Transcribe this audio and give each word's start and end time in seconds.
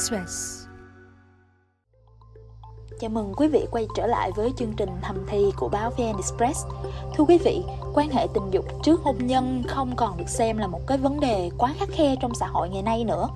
Express. 0.00 0.66
Chào 3.00 3.10
mừng 3.10 3.32
quý 3.36 3.48
vị 3.48 3.66
quay 3.70 3.86
trở 3.96 4.06
lại 4.06 4.30
với 4.36 4.52
chương 4.56 4.72
trình 4.76 4.90
thầm 5.02 5.16
thi 5.28 5.52
của 5.56 5.68
báo 5.68 5.90
VN 5.90 6.16
Express. 6.16 6.66
Thưa 7.16 7.24
quý 7.24 7.38
vị, 7.38 7.62
quan 7.94 8.10
hệ 8.10 8.26
tình 8.34 8.50
dục 8.50 8.64
trước 8.82 9.00
hôn 9.00 9.16
nhân 9.20 9.62
không 9.68 9.96
còn 9.96 10.16
được 10.16 10.28
xem 10.28 10.58
là 10.58 10.66
một 10.66 10.80
cái 10.86 10.98
vấn 10.98 11.20
đề 11.20 11.50
quá 11.58 11.74
khắc 11.78 11.88
khe 11.92 12.16
trong 12.20 12.34
xã 12.34 12.46
hội 12.46 12.68
ngày 12.68 12.82
nay 12.82 13.04
nữa. 13.04 13.28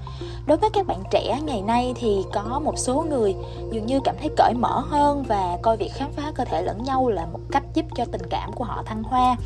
Đối 0.47 0.59
với 0.59 0.71
các 0.71 0.87
bạn 0.87 1.03
trẻ 1.11 1.41
ngày 1.45 1.63
nay 1.63 1.95
thì 1.97 2.25
có 2.33 2.61
một 2.65 2.79
số 2.79 3.07
người 3.11 3.35
dường 3.73 3.87
như 3.87 4.01
cảm 4.05 4.17
thấy 4.21 4.31
cởi 4.37 4.55
mở 4.55 4.81
hơn 4.81 5.25
và 5.29 5.59
coi 5.63 5.77
việc 5.77 5.91
khám 5.95 6.13
phá 6.13 6.33
cơ 6.35 6.45
thể 6.45 6.63
lẫn 6.63 6.85
nhau 6.85 7.09
là 7.09 7.27
một 7.27 7.41
cách 7.53 7.65
giúp 7.75 7.85
cho 7.97 8.05
tình 8.13 8.27
cảm 8.31 8.53
của 8.53 8.65
họ 8.65 8.83
thăng 8.87 9.03
hoa 9.03 9.37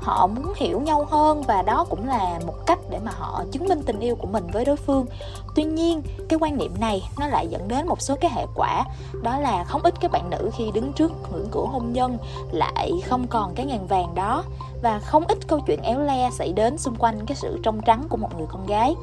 họ 0.00 0.26
muốn 0.26 0.52
hiểu 0.56 0.80
nhau 0.80 1.06
hơn 1.10 1.42
và 1.42 1.62
đó 1.62 1.86
cũng 1.90 2.08
là 2.08 2.40
một 2.46 2.66
cách 2.66 2.78
để 2.90 2.98
mà 3.04 3.12
họ 3.14 3.44
chứng 3.52 3.68
minh 3.68 3.82
tình 3.86 4.00
yêu 4.00 4.16
của 4.16 4.26
mình 4.26 4.46
với 4.52 4.64
đối 4.64 4.76
phương. 4.76 5.06
Tuy 5.54 5.64
nhiên 5.64 6.02
cái 6.28 6.38
quan 6.42 6.56
niệm 6.56 6.74
này 6.80 7.08
nó 7.18 7.26
lại 7.26 7.48
dẫn 7.48 7.68
đến 7.68 7.86
một 7.86 8.02
số 8.02 8.14
cái 8.20 8.30
hệ 8.34 8.46
quả. 8.54 8.84
Đó 9.22 9.38
là 9.38 9.64
không 9.64 9.82
ít 9.82 9.94
các 10.00 10.10
bạn 10.10 10.30
nữ 10.30 10.50
khi 10.56 10.70
đứng 10.74 10.92
trước 10.92 11.12
ngưỡng 11.32 11.48
cửa 11.50 11.66
hôn 11.72 11.92
nhân 11.92 12.18
lại 12.52 12.92
không 13.08 13.26
còn 13.26 13.54
cái 13.54 13.66
ngàn 13.66 13.86
vàng 13.86 14.14
đó. 14.14 14.44
Và 14.82 14.98
không 14.98 15.24
ít 15.28 15.38
câu 15.46 15.60
chuyện 15.66 15.82
éo 15.82 16.00
le 16.00 16.30
xảy 16.30 16.52
đến 16.52 16.78
xung 16.78 16.96
quanh 16.96 17.26
cái 17.26 17.36
sự 17.36 17.58
trong 17.62 17.80
trắng 17.80 18.04
của 18.08 18.16
một 18.16 18.38
người 18.38 18.46
con 18.52 18.66
gái. 18.66 18.94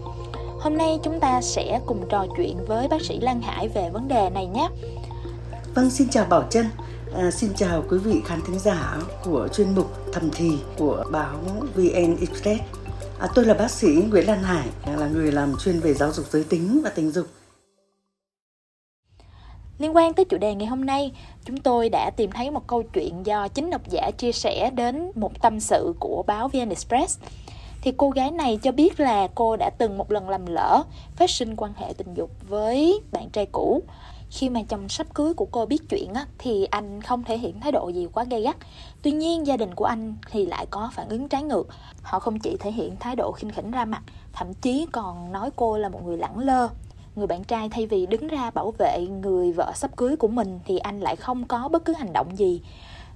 Hôm 0.59 0.77
nay 0.77 0.99
chúng 1.03 1.20
ta 1.20 1.41
sẽ 1.41 1.79
cùng 1.85 2.09
trò 2.09 2.25
chuyện 2.37 2.65
với 2.67 2.87
bác 2.87 3.01
sĩ 3.01 3.20
Lan 3.20 3.41
Hải 3.41 3.67
về 3.67 3.89
vấn 3.89 4.07
đề 4.07 4.29
này 4.29 4.45
nhé. 4.45 4.70
Vâng, 5.75 5.89
xin 5.89 6.09
chào 6.09 6.25
Bảo 6.29 6.43
Trân. 6.49 6.70
À, 7.17 7.31
xin 7.31 7.53
chào 7.55 7.83
quý 7.89 7.97
vị 7.97 8.21
khán 8.25 8.39
thính 8.47 8.59
giả 8.59 8.97
của 9.23 9.47
chuyên 9.53 9.75
mục 9.75 9.85
thầm 10.13 10.29
thì 10.33 10.51
của 10.77 11.03
báo 11.11 11.39
VN 11.75 12.17
Express. 12.19 12.61
À, 13.19 13.27
tôi 13.35 13.45
là 13.45 13.53
bác 13.53 13.71
sĩ 13.71 13.87
Nguyễn 13.87 14.27
Lan 14.27 14.43
Hải, 14.43 14.67
là 14.97 15.07
người 15.07 15.31
làm 15.31 15.53
chuyên 15.59 15.79
về 15.79 15.93
giáo 15.93 16.11
dục 16.11 16.25
giới 16.29 16.43
tính 16.43 16.81
và 16.83 16.89
tình 16.89 17.11
dục. 17.11 17.25
Liên 19.79 19.95
quan 19.95 20.13
tới 20.13 20.25
chủ 20.25 20.37
đề 20.37 20.55
ngày 20.55 20.67
hôm 20.67 20.85
nay, 20.85 21.12
chúng 21.45 21.57
tôi 21.57 21.90
đã 21.90 22.09
tìm 22.09 22.31
thấy 22.31 22.51
một 22.51 22.67
câu 22.67 22.84
chuyện 22.84 23.25
do 23.25 23.47
chính 23.47 23.70
độc 23.70 23.90
giả 23.90 24.12
chia 24.18 24.31
sẻ 24.31 24.71
đến 24.75 25.12
một 25.15 25.41
tâm 25.41 25.59
sự 25.59 25.93
của 25.99 26.23
báo 26.27 26.47
VN 26.47 26.70
Express. 26.70 27.20
Thì 27.81 27.93
cô 27.97 28.09
gái 28.09 28.31
này 28.31 28.59
cho 28.62 28.71
biết 28.71 28.99
là 28.99 29.27
cô 29.35 29.55
đã 29.55 29.70
từng 29.77 29.97
một 29.97 30.12
lần 30.12 30.29
làm 30.29 30.45
lỡ 30.45 30.84
phát 31.15 31.29
sinh 31.29 31.55
quan 31.55 31.73
hệ 31.75 31.93
tình 31.97 32.13
dục 32.13 32.31
với 32.49 33.01
bạn 33.12 33.29
trai 33.29 33.45
cũ 33.51 33.84
khi 34.35 34.49
mà 34.49 34.61
chồng 34.69 34.89
sắp 34.89 35.07
cưới 35.13 35.33
của 35.33 35.47
cô 35.51 35.65
biết 35.65 35.89
chuyện 35.89 36.13
á, 36.13 36.25
thì 36.37 36.65
anh 36.65 37.01
không 37.01 37.23
thể 37.23 37.37
hiện 37.37 37.59
thái 37.59 37.71
độ 37.71 37.89
gì 37.89 38.07
quá 38.13 38.23
gay 38.23 38.41
gắt. 38.41 38.57
Tuy 39.01 39.11
nhiên 39.11 39.47
gia 39.47 39.57
đình 39.57 39.75
của 39.75 39.85
anh 39.85 40.15
thì 40.31 40.45
lại 40.45 40.65
có 40.69 40.89
phản 40.93 41.09
ứng 41.09 41.27
trái 41.27 41.43
ngược. 41.43 41.67
Họ 42.01 42.19
không 42.19 42.39
chỉ 42.39 42.57
thể 42.59 42.71
hiện 42.71 42.95
thái 42.99 43.15
độ 43.15 43.31
khinh 43.31 43.51
khỉnh 43.51 43.71
ra 43.71 43.85
mặt 43.85 44.01
thậm 44.33 44.53
chí 44.53 44.87
còn 44.91 45.31
nói 45.31 45.49
cô 45.55 45.77
là 45.77 45.89
một 45.89 46.05
người 46.05 46.17
lẳng 46.17 46.39
lơ. 46.39 46.69
Người 47.15 47.27
bạn 47.27 47.43
trai 47.43 47.69
thay 47.69 47.87
vì 47.87 48.05
đứng 48.05 48.27
ra 48.27 48.51
bảo 48.51 48.73
vệ 48.77 49.07
người 49.21 49.51
vợ 49.51 49.71
sắp 49.75 49.95
cưới 49.95 50.15
của 50.15 50.27
mình 50.27 50.59
thì 50.65 50.77
anh 50.77 50.99
lại 50.99 51.15
không 51.15 51.45
có 51.47 51.67
bất 51.67 51.85
cứ 51.85 51.93
hành 51.93 52.13
động 52.13 52.37
gì 52.37 52.61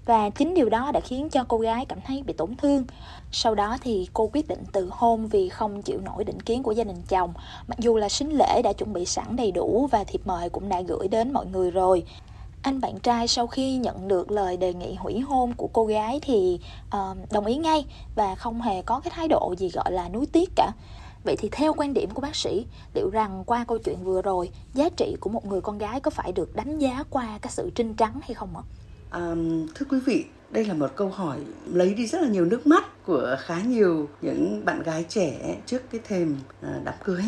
và 0.09 0.29
chính 0.29 0.53
điều 0.53 0.69
đó 0.69 0.91
đã 0.91 0.99
khiến 0.99 1.29
cho 1.29 1.43
cô 1.47 1.57
gái 1.57 1.85
cảm 1.85 1.99
thấy 2.07 2.23
bị 2.23 2.33
tổn 2.33 2.55
thương. 2.55 2.85
Sau 3.31 3.55
đó 3.55 3.77
thì 3.81 4.09
cô 4.13 4.29
quyết 4.33 4.47
định 4.47 4.63
từ 4.73 4.89
hôn 4.91 5.27
vì 5.27 5.49
không 5.49 5.81
chịu 5.81 5.99
nổi 6.01 6.23
định 6.23 6.41
kiến 6.41 6.63
của 6.63 6.71
gia 6.71 6.83
đình 6.83 7.01
chồng. 7.07 7.33
Mặc 7.67 7.79
dù 7.79 7.97
là 7.97 8.09
sính 8.09 8.37
lễ 8.37 8.61
đã 8.63 8.73
chuẩn 8.73 8.93
bị 8.93 9.05
sẵn 9.05 9.35
đầy 9.35 9.51
đủ 9.51 9.87
và 9.91 10.03
thiệp 10.03 10.21
mời 10.25 10.49
cũng 10.49 10.69
đã 10.69 10.81
gửi 10.81 11.07
đến 11.07 11.33
mọi 11.33 11.45
người 11.45 11.71
rồi. 11.71 12.03
Anh 12.61 12.81
bạn 12.81 12.99
trai 12.99 13.27
sau 13.27 13.47
khi 13.47 13.77
nhận 13.77 14.07
được 14.07 14.31
lời 14.31 14.57
đề 14.57 14.73
nghị 14.73 14.95
hủy 14.95 15.19
hôn 15.19 15.53
của 15.53 15.67
cô 15.73 15.85
gái 15.85 16.19
thì 16.19 16.59
uh, 16.87 17.31
đồng 17.31 17.45
ý 17.45 17.57
ngay 17.57 17.85
và 18.15 18.35
không 18.35 18.61
hề 18.61 18.81
có 18.81 18.99
cái 18.99 19.11
thái 19.15 19.27
độ 19.27 19.53
gì 19.57 19.69
gọi 19.69 19.91
là 19.91 20.09
nuối 20.09 20.25
tiếc 20.25 20.49
cả. 20.55 20.71
Vậy 21.23 21.35
thì 21.35 21.49
theo 21.51 21.73
quan 21.77 21.93
điểm 21.93 22.09
của 22.13 22.21
bác 22.21 22.35
sĩ 22.35 22.65
liệu 22.93 23.09
rằng 23.09 23.43
qua 23.45 23.65
câu 23.67 23.77
chuyện 23.77 24.03
vừa 24.03 24.21
rồi 24.21 24.49
giá 24.73 24.89
trị 24.89 25.15
của 25.19 25.29
một 25.29 25.45
người 25.45 25.61
con 25.61 25.77
gái 25.77 25.99
có 25.99 26.11
phải 26.11 26.31
được 26.31 26.55
đánh 26.55 26.79
giá 26.79 27.03
qua 27.09 27.39
cái 27.41 27.51
sự 27.51 27.71
trinh 27.75 27.93
trắng 27.93 28.19
hay 28.21 28.33
không 28.33 28.57
ạ? 28.57 28.63
À, 29.09 29.35
thưa 29.75 29.85
quý 29.89 29.99
vị, 30.05 30.25
đây 30.51 30.65
là 30.65 30.73
một 30.73 30.91
câu 30.95 31.09
hỏi 31.09 31.37
lấy 31.73 31.93
đi 31.93 32.07
rất 32.07 32.21
là 32.21 32.27
nhiều 32.27 32.45
nước 32.45 32.67
mắt 32.67 33.05
của 33.05 33.35
khá 33.39 33.61
nhiều 33.61 34.09
những 34.21 34.65
bạn 34.65 34.83
gái 34.83 35.05
trẻ 35.09 35.57
trước 35.65 35.81
cái 35.91 36.01
thềm 36.07 36.37
ờ, 36.61 36.69
đám 36.83 36.95
cưới. 37.03 37.23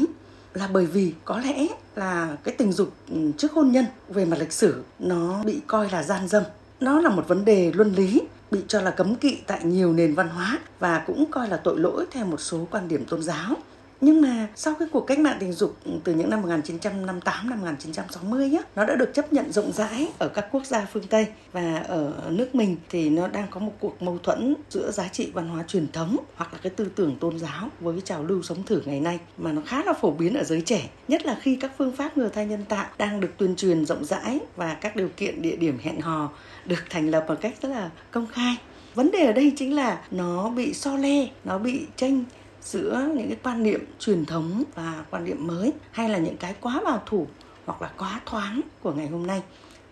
Là 0.53 0.69
bởi 0.73 0.85
vì 0.85 1.13
có 1.25 1.39
lẽ 1.39 1.67
là 1.95 2.37
cái 2.43 2.55
tình 2.57 2.71
dục 2.71 2.93
ừ, 3.09 3.31
trước 3.37 3.51
hôn 3.51 3.71
nhân 3.71 3.85
về 4.09 4.25
mặt 4.25 4.37
lịch 4.39 4.51
sử 4.53 4.83
nó 4.99 5.43
bị 5.43 5.61
coi 5.67 5.89
là 5.89 6.03
gian 6.03 6.27
dâm. 6.27 6.43
Nó 6.79 6.99
là 6.99 7.09
một 7.09 7.27
vấn 7.27 7.45
đề 7.45 7.71
luân 7.75 7.93
lý 7.93 8.21
bị 8.51 8.59
cho 8.67 8.81
là 8.81 8.91
cấm 8.91 9.15
kỵ 9.15 9.37
tại 9.47 9.59
nhiều 9.63 9.93
nền 9.93 10.15
văn 10.15 10.29
hóa 10.29 10.59
và 10.79 11.03
cũng 11.07 11.25
coi 11.31 11.49
là 11.49 11.57
tội 11.57 11.79
lỗi 11.79 12.05
theo 12.11 12.25
một 12.25 12.39
số 12.39 12.67
quan 12.71 12.87
điểm 12.87 13.05
tôn 13.05 13.23
giáo 13.23 13.55
nhưng 14.01 14.21
mà 14.21 14.47
sau 14.55 14.73
cái 14.79 14.87
cuộc 14.91 15.01
cách 15.01 15.19
mạng 15.19 15.37
tình 15.39 15.53
dục 15.53 15.77
từ 16.03 16.13
những 16.13 16.29
năm 16.29 16.41
1958 16.41 17.49
năm 17.49 17.61
1960 17.61 18.51
á, 18.57 18.63
nó 18.75 18.85
đã 18.85 18.95
được 18.95 19.13
chấp 19.13 19.33
nhận 19.33 19.51
rộng 19.51 19.71
rãi 19.71 20.07
ở 20.19 20.27
các 20.27 20.47
quốc 20.51 20.65
gia 20.65 20.85
phương 20.85 21.07
Tây 21.07 21.27
và 21.51 21.83
ở 21.87 22.13
nước 22.29 22.55
mình 22.55 22.77
thì 22.89 23.09
nó 23.09 23.27
đang 23.27 23.47
có 23.51 23.59
một 23.59 23.71
cuộc 23.79 24.01
mâu 24.01 24.17
thuẫn 24.23 24.55
giữa 24.69 24.91
giá 24.91 25.07
trị 25.07 25.31
văn 25.33 25.49
hóa 25.49 25.63
truyền 25.67 25.91
thống 25.91 26.17
hoặc 26.35 26.53
là 26.53 26.59
cái 26.63 26.69
tư 26.69 26.87
tưởng 26.95 27.17
tôn 27.19 27.39
giáo 27.39 27.69
với 27.79 27.93
cái 27.93 28.01
trào 28.05 28.23
lưu 28.23 28.41
sống 28.41 28.63
thử 28.63 28.81
ngày 28.85 28.99
nay 28.99 29.19
mà 29.37 29.51
nó 29.51 29.61
khá 29.65 29.83
là 29.83 29.93
phổ 29.93 30.11
biến 30.11 30.33
ở 30.33 30.43
giới 30.43 30.61
trẻ, 30.61 30.89
nhất 31.07 31.25
là 31.25 31.37
khi 31.41 31.55
các 31.55 31.71
phương 31.77 31.95
pháp 31.95 32.17
ngừa 32.17 32.29
thai 32.29 32.45
nhân 32.45 32.65
tạo 32.69 32.85
đang 32.97 33.19
được 33.19 33.37
tuyên 33.37 33.55
truyền 33.55 33.85
rộng 33.85 34.05
rãi 34.05 34.39
và 34.55 34.73
các 34.73 34.95
điều 34.95 35.09
kiện 35.17 35.41
địa 35.41 35.55
điểm 35.55 35.77
hẹn 35.81 36.01
hò 36.01 36.29
được 36.65 36.83
thành 36.89 37.09
lập 37.09 37.25
một 37.27 37.35
cách 37.41 37.53
rất 37.61 37.69
là 37.69 37.89
công 38.11 38.27
khai. 38.27 38.55
Vấn 38.95 39.11
đề 39.11 39.25
ở 39.25 39.31
đây 39.31 39.53
chính 39.57 39.75
là 39.75 40.01
nó 40.11 40.49
bị 40.49 40.73
so 40.73 40.97
le 40.97 41.27
nó 41.43 41.57
bị 41.57 41.85
tranh 41.95 42.23
giữa 42.61 43.09
những 43.15 43.27
cái 43.27 43.37
quan 43.43 43.63
niệm 43.63 43.85
truyền 43.99 44.25
thống 44.25 44.63
và 44.75 45.05
quan 45.09 45.25
niệm 45.25 45.47
mới, 45.47 45.73
hay 45.91 46.09
là 46.09 46.17
những 46.17 46.37
cái 46.37 46.55
quá 46.61 46.81
bảo 46.85 47.03
thủ 47.05 47.27
hoặc 47.65 47.81
là 47.81 47.91
quá 47.97 48.21
thoáng 48.25 48.61
của 48.81 48.93
ngày 48.93 49.07
hôm 49.07 49.27
nay. 49.27 49.41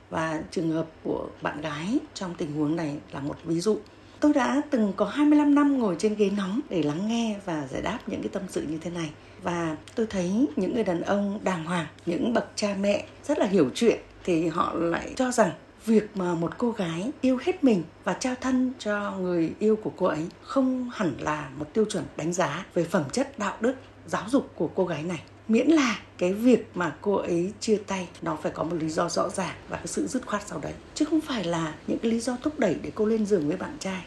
Và 0.09 0.41
trường 0.51 0.71
hợp 0.71 0.87
của 1.03 1.27
bạn 1.41 1.61
gái 1.61 1.97
trong 2.13 2.35
tình 2.37 2.53
huống 2.53 2.75
này 2.75 2.97
là 3.11 3.19
một 3.19 3.35
ví 3.43 3.59
dụ. 3.59 3.79
Tôi 4.19 4.33
đã 4.33 4.61
từng 4.69 4.93
có 4.95 5.05
25 5.05 5.55
năm 5.55 5.77
ngồi 5.79 5.95
trên 5.99 6.15
ghế 6.15 6.29
nóng 6.29 6.59
để 6.69 6.83
lắng 6.83 7.07
nghe 7.07 7.39
và 7.45 7.67
giải 7.67 7.81
đáp 7.81 7.99
những 8.07 8.21
cái 8.21 8.29
tâm 8.29 8.43
sự 8.49 8.65
như 8.69 8.77
thế 8.77 8.91
này. 8.91 9.09
Và 9.43 9.77
tôi 9.95 10.07
thấy 10.09 10.47
những 10.55 10.75
người 10.75 10.83
đàn 10.83 11.01
ông 11.01 11.39
đàng 11.43 11.65
hoàng, 11.65 11.87
những 12.05 12.33
bậc 12.33 12.51
cha 12.55 12.75
mẹ 12.79 13.05
rất 13.23 13.39
là 13.39 13.45
hiểu 13.45 13.69
chuyện, 13.75 13.99
thì 14.23 14.47
họ 14.47 14.73
lại 14.73 15.13
cho 15.15 15.31
rằng 15.31 15.51
việc 15.85 16.17
mà 16.17 16.33
một 16.33 16.57
cô 16.57 16.71
gái 16.71 17.11
yêu 17.21 17.37
hết 17.41 17.63
mình 17.63 17.83
và 18.03 18.13
trao 18.13 18.35
thân 18.41 18.73
cho 18.79 19.11
người 19.11 19.53
yêu 19.59 19.75
của 19.75 19.91
cô 19.97 20.05
ấy 20.05 20.27
không 20.43 20.89
hẳn 20.93 21.13
là 21.19 21.49
một 21.55 21.73
tiêu 21.73 21.85
chuẩn 21.85 22.03
đánh 22.17 22.33
giá 22.33 22.65
về 22.73 22.83
phẩm 22.83 23.03
chất, 23.11 23.39
đạo 23.39 23.57
đức, 23.59 23.73
giáo 24.07 24.23
dục 24.29 24.51
của 24.55 24.69
cô 24.75 24.85
gái 24.85 25.03
này. 25.03 25.23
Miễn 25.47 25.67
là 25.67 25.99
cái 26.17 26.33
việc 26.33 26.69
mà 26.75 26.95
cô 27.01 27.15
ấy 27.15 27.53
chia 27.59 27.77
tay, 27.87 28.07
nó 28.21 28.35
phải 28.35 28.51
có 28.51 28.63
một 28.63 28.75
lý 28.79 28.89
do 28.89 29.09
rõ 29.09 29.29
ràng 29.29 29.55
và 29.69 29.77
cái 29.77 29.87
sự 29.87 30.07
dứt 30.07 30.27
khoát 30.27 30.47
sau 30.47 30.59
đấy. 30.59 30.73
Chứ 30.93 31.05
không 31.05 31.21
phải 31.21 31.43
là 31.43 31.75
những 31.87 31.99
cái 31.99 32.11
lý 32.11 32.19
do 32.19 32.37
thúc 32.41 32.59
đẩy 32.59 32.75
để 32.81 32.91
cô 32.95 33.05
lên 33.05 33.25
giường 33.25 33.47
với 33.47 33.57
bạn 33.57 33.77
trai. 33.79 34.03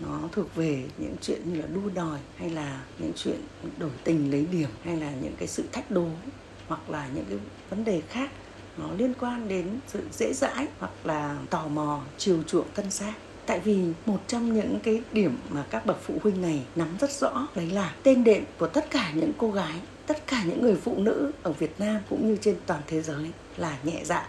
Nó 0.00 0.20
thuộc 0.32 0.54
về 0.54 0.84
những 0.98 1.16
chuyện 1.22 1.52
như 1.52 1.60
là 1.60 1.66
đua 1.66 1.90
đòi, 1.94 2.18
hay 2.36 2.50
là 2.50 2.80
những 2.98 3.12
chuyện 3.16 3.40
đổi 3.78 3.90
tình 4.04 4.30
lấy 4.30 4.46
điểm, 4.52 4.68
hay 4.84 4.96
là 4.96 5.12
những 5.22 5.32
cái 5.38 5.48
sự 5.48 5.64
thách 5.72 5.90
đố, 5.90 6.06
hoặc 6.68 6.90
là 6.90 7.08
những 7.14 7.24
cái 7.28 7.38
vấn 7.70 7.84
đề 7.84 8.02
khác 8.08 8.30
nó 8.78 8.86
liên 8.98 9.14
quan 9.20 9.48
đến 9.48 9.66
sự 9.86 10.00
dễ 10.12 10.32
dãi 10.32 10.66
hoặc 10.78 10.92
là 11.04 11.36
tò 11.50 11.66
mò, 11.68 12.00
chiều 12.18 12.42
chuộng 12.46 12.66
thân 12.74 12.90
xác. 12.90 13.12
Tại 13.46 13.60
vì 13.60 13.78
một 14.06 14.20
trong 14.26 14.54
những 14.54 14.78
cái 14.82 15.02
điểm 15.12 15.38
mà 15.48 15.64
các 15.70 15.86
bậc 15.86 16.02
phụ 16.02 16.14
huynh 16.22 16.42
này 16.42 16.62
nắm 16.76 16.88
rất 17.00 17.10
rõ 17.12 17.48
đấy 17.54 17.70
là 17.70 17.94
tên 18.02 18.24
đệm 18.24 18.42
của 18.58 18.66
tất 18.66 18.90
cả 18.90 19.12
những 19.14 19.32
cô 19.38 19.50
gái, 19.50 19.74
tất 20.06 20.26
cả 20.26 20.42
những 20.46 20.62
người 20.62 20.76
phụ 20.76 20.94
nữ 20.98 21.32
ở 21.42 21.52
Việt 21.52 21.80
Nam 21.80 22.00
cũng 22.10 22.28
như 22.28 22.36
trên 22.40 22.56
toàn 22.66 22.80
thế 22.86 23.02
giới 23.02 23.30
là 23.56 23.78
nhẹ 23.84 24.00
dạ. 24.04 24.28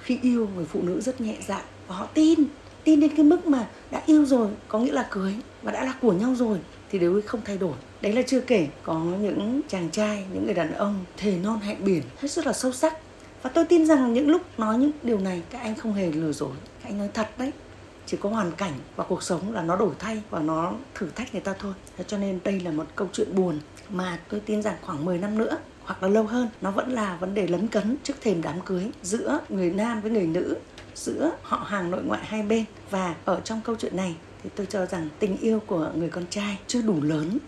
Khi 0.00 0.18
yêu 0.22 0.48
người 0.54 0.64
phụ 0.64 0.82
nữ 0.82 1.00
rất 1.00 1.20
nhẹ 1.20 1.36
dạ 1.48 1.62
và 1.86 1.96
họ 1.96 2.06
tin 2.14 2.38
tin 2.84 3.00
đến 3.00 3.16
cái 3.16 3.24
mức 3.24 3.46
mà 3.46 3.68
đã 3.90 4.02
yêu 4.06 4.24
rồi, 4.24 4.48
có 4.68 4.78
nghĩa 4.78 4.92
là 4.92 5.08
cưới 5.10 5.34
và 5.62 5.72
đã 5.72 5.84
là 5.84 5.94
của 6.00 6.12
nhau 6.12 6.34
rồi 6.34 6.58
thì 6.90 6.98
đều 6.98 7.20
không 7.26 7.40
thay 7.44 7.58
đổi. 7.58 7.74
Đấy 8.00 8.12
là 8.12 8.22
chưa 8.26 8.40
kể 8.40 8.68
có 8.82 9.00
những 9.20 9.60
chàng 9.68 9.90
trai, 9.90 10.24
những 10.32 10.44
người 10.44 10.54
đàn 10.54 10.74
ông 10.74 11.04
thề 11.16 11.36
non 11.42 11.60
hẹn 11.60 11.84
biển, 11.84 12.02
hết 12.18 12.30
sức 12.30 12.46
là 12.46 12.52
sâu 12.52 12.72
sắc 12.72 12.94
và 13.42 13.50
tôi 13.50 13.64
tin 13.64 13.86
rằng 13.86 14.12
những 14.12 14.30
lúc 14.30 14.42
nói 14.58 14.78
những 14.78 14.90
điều 15.02 15.18
này, 15.18 15.42
các 15.50 15.58
anh 15.58 15.74
không 15.74 15.92
hề 15.92 16.12
lừa 16.12 16.32
dối. 16.32 16.52
Các 16.82 16.88
anh 16.88 16.98
nói 16.98 17.08
thật 17.14 17.28
đấy. 17.38 17.52
Chỉ 18.06 18.16
có 18.16 18.28
hoàn 18.28 18.52
cảnh 18.52 18.72
và 18.96 19.04
cuộc 19.08 19.22
sống 19.22 19.54
là 19.54 19.62
nó 19.62 19.76
đổi 19.76 19.90
thay 19.98 20.22
và 20.30 20.40
nó 20.40 20.72
thử 20.94 21.08
thách 21.14 21.34
người 21.34 21.42
ta 21.42 21.54
thôi. 21.58 21.72
Cho 22.06 22.18
nên 22.18 22.38
đây 22.44 22.60
là 22.60 22.70
một 22.70 22.86
câu 22.96 23.08
chuyện 23.12 23.34
buồn 23.34 23.60
mà 23.88 24.18
tôi 24.28 24.40
tin 24.40 24.62
rằng 24.62 24.76
khoảng 24.82 25.04
10 25.04 25.18
năm 25.18 25.38
nữa 25.38 25.58
hoặc 25.84 26.02
là 26.02 26.08
lâu 26.08 26.24
hơn, 26.24 26.48
nó 26.60 26.70
vẫn 26.70 26.92
là 26.92 27.16
vấn 27.20 27.34
đề 27.34 27.46
lấn 27.46 27.68
cấn 27.68 27.96
trước 28.02 28.14
thềm 28.20 28.42
đám 28.42 28.60
cưới 28.60 28.90
giữa 29.02 29.40
người 29.48 29.70
nam 29.70 30.00
với 30.00 30.10
người 30.10 30.26
nữ, 30.26 30.56
giữa 30.94 31.30
họ 31.42 31.56
hàng 31.56 31.90
nội 31.90 32.02
ngoại 32.02 32.20
hai 32.24 32.42
bên. 32.42 32.64
Và 32.90 33.14
ở 33.24 33.40
trong 33.44 33.60
câu 33.64 33.76
chuyện 33.78 33.96
này 33.96 34.16
thì 34.42 34.50
tôi 34.56 34.66
cho 34.66 34.86
rằng 34.86 35.08
tình 35.18 35.36
yêu 35.36 35.60
của 35.66 35.90
người 35.94 36.08
con 36.08 36.24
trai 36.30 36.58
chưa 36.66 36.82
đủ 36.82 37.02
lớn 37.02 37.38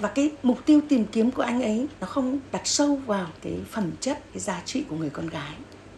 và 0.00 0.08
cái 0.08 0.30
mục 0.42 0.66
tiêu 0.66 0.80
tìm 0.88 1.04
kiếm 1.12 1.30
của 1.30 1.42
anh 1.42 1.62
ấy 1.62 1.86
nó 2.00 2.06
không 2.06 2.38
đặt 2.52 2.62
sâu 2.64 2.96
vào 3.06 3.26
cái 3.42 3.52
phẩm 3.70 3.90
chất, 4.00 4.32
cái 4.32 4.40
giá 4.40 4.62
trị 4.64 4.84
của 4.88 4.96
người 4.96 5.10
con 5.10 5.28
gái. 5.28 5.54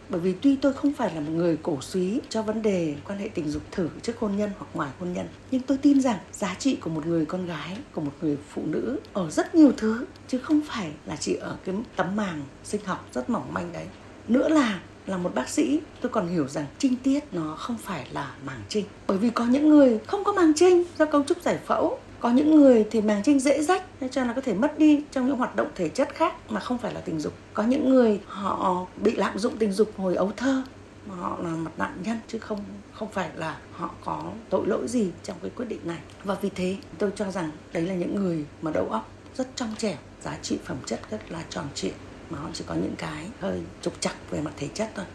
Bởi 0.09 0.21
vì 0.21 0.33
tuy 0.41 0.55
tôi 0.55 0.73
không 0.73 0.93
phải 0.93 1.15
là 1.15 1.21
một 1.21 1.31
người 1.31 1.57
cổ 1.63 1.81
suý 1.81 2.19
cho 2.29 2.41
vấn 2.41 2.61
đề 2.61 2.95
quan 3.07 3.19
hệ 3.19 3.27
tình 3.27 3.49
dục 3.49 3.61
thử 3.71 3.89
trước 4.01 4.19
hôn 4.19 4.37
nhân 4.37 4.51
hoặc 4.57 4.67
ngoài 4.73 4.91
hôn 4.99 5.13
nhân, 5.13 5.27
nhưng 5.51 5.61
tôi 5.61 5.77
tin 5.77 6.01
rằng 6.01 6.17
giá 6.31 6.55
trị 6.59 6.75
của 6.75 6.89
một 6.89 7.05
người 7.05 7.25
con 7.25 7.45
gái, 7.45 7.77
của 7.93 8.01
một 8.01 8.11
người 8.21 8.37
phụ 8.49 8.61
nữ 8.65 8.99
ở 9.13 9.29
rất 9.29 9.55
nhiều 9.55 9.71
thứ, 9.77 10.05
chứ 10.27 10.39
không 10.39 10.61
phải 10.65 10.91
là 11.05 11.15
chỉ 11.15 11.33
ở 11.33 11.57
cái 11.65 11.75
tấm 11.95 12.15
màng 12.15 12.41
sinh 12.63 12.81
học 12.85 13.07
rất 13.13 13.29
mỏng 13.29 13.53
manh 13.53 13.73
đấy. 13.73 13.85
Nữa 14.27 14.49
là 14.49 14.79
là 15.07 15.17
một 15.17 15.35
bác 15.35 15.49
sĩ, 15.49 15.79
tôi 16.01 16.09
còn 16.09 16.27
hiểu 16.27 16.47
rằng 16.47 16.65
trinh 16.77 16.95
tiết 16.95 17.19
nó 17.31 17.55
không 17.55 17.77
phải 17.77 18.07
là 18.11 18.35
màng 18.45 18.61
trinh. 18.69 18.85
Bởi 19.07 19.17
vì 19.17 19.29
có 19.29 19.45
những 19.45 19.69
người 19.69 19.99
không 20.07 20.23
có 20.23 20.33
màng 20.33 20.53
trinh 20.55 20.83
do 20.97 21.05
cấu 21.05 21.23
trúc 21.23 21.41
giải 21.41 21.59
phẫu 21.65 21.99
có 22.23 22.29
những 22.29 22.55
người 22.55 22.85
thì 22.91 23.01
màng 23.01 23.23
trinh 23.23 23.39
dễ 23.39 23.63
rách 23.63 23.83
cho 24.11 24.23
là 24.23 24.33
có 24.33 24.41
thể 24.41 24.53
mất 24.53 24.77
đi 24.77 25.03
trong 25.11 25.27
những 25.27 25.37
hoạt 25.37 25.55
động 25.55 25.67
thể 25.75 25.89
chất 25.89 26.15
khác 26.15 26.51
mà 26.51 26.59
không 26.59 26.77
phải 26.77 26.93
là 26.93 27.01
tình 27.01 27.19
dục. 27.19 27.33
Có 27.53 27.63
những 27.63 27.89
người 27.89 28.19
họ 28.27 28.85
bị 29.03 29.11
lạm 29.15 29.39
dụng 29.39 29.57
tình 29.57 29.71
dục 29.71 29.91
hồi 29.97 30.15
ấu 30.15 30.31
thơ 30.37 30.63
mà 31.07 31.15
họ 31.15 31.37
là 31.43 31.49
một 31.49 31.71
nạn 31.77 31.97
nhân 32.03 32.17
chứ 32.27 32.39
không 32.39 32.59
không 32.93 33.11
phải 33.11 33.29
là 33.35 33.57
họ 33.71 33.89
có 34.05 34.23
tội 34.49 34.67
lỗi 34.67 34.87
gì 34.87 35.09
trong 35.23 35.37
cái 35.41 35.51
quyết 35.55 35.65
định 35.65 35.79
này. 35.83 35.97
Và 36.23 36.35
vì 36.41 36.49
thế 36.49 36.77
tôi 36.97 37.11
cho 37.15 37.31
rằng 37.31 37.51
đấy 37.73 37.83
là 37.83 37.93
những 37.93 38.15
người 38.15 38.45
mà 38.61 38.71
đầu 38.71 38.87
óc 38.89 39.09
rất 39.35 39.47
trong 39.55 39.75
trẻo, 39.77 39.95
giá 40.21 40.37
trị 40.41 40.57
phẩm 40.65 40.77
chất 40.85 40.99
rất 41.11 41.31
là 41.31 41.43
tròn 41.49 41.65
trịa 41.75 41.93
mà 42.29 42.39
họ 42.39 42.49
chỉ 42.53 42.63
có 42.67 42.75
những 42.75 42.95
cái 42.97 43.27
hơi 43.39 43.61
trục 43.81 43.93
chặt 43.99 44.13
về 44.29 44.41
mặt 44.41 44.51
thể 44.57 44.67
chất 44.73 44.89
thôi. 44.95 45.05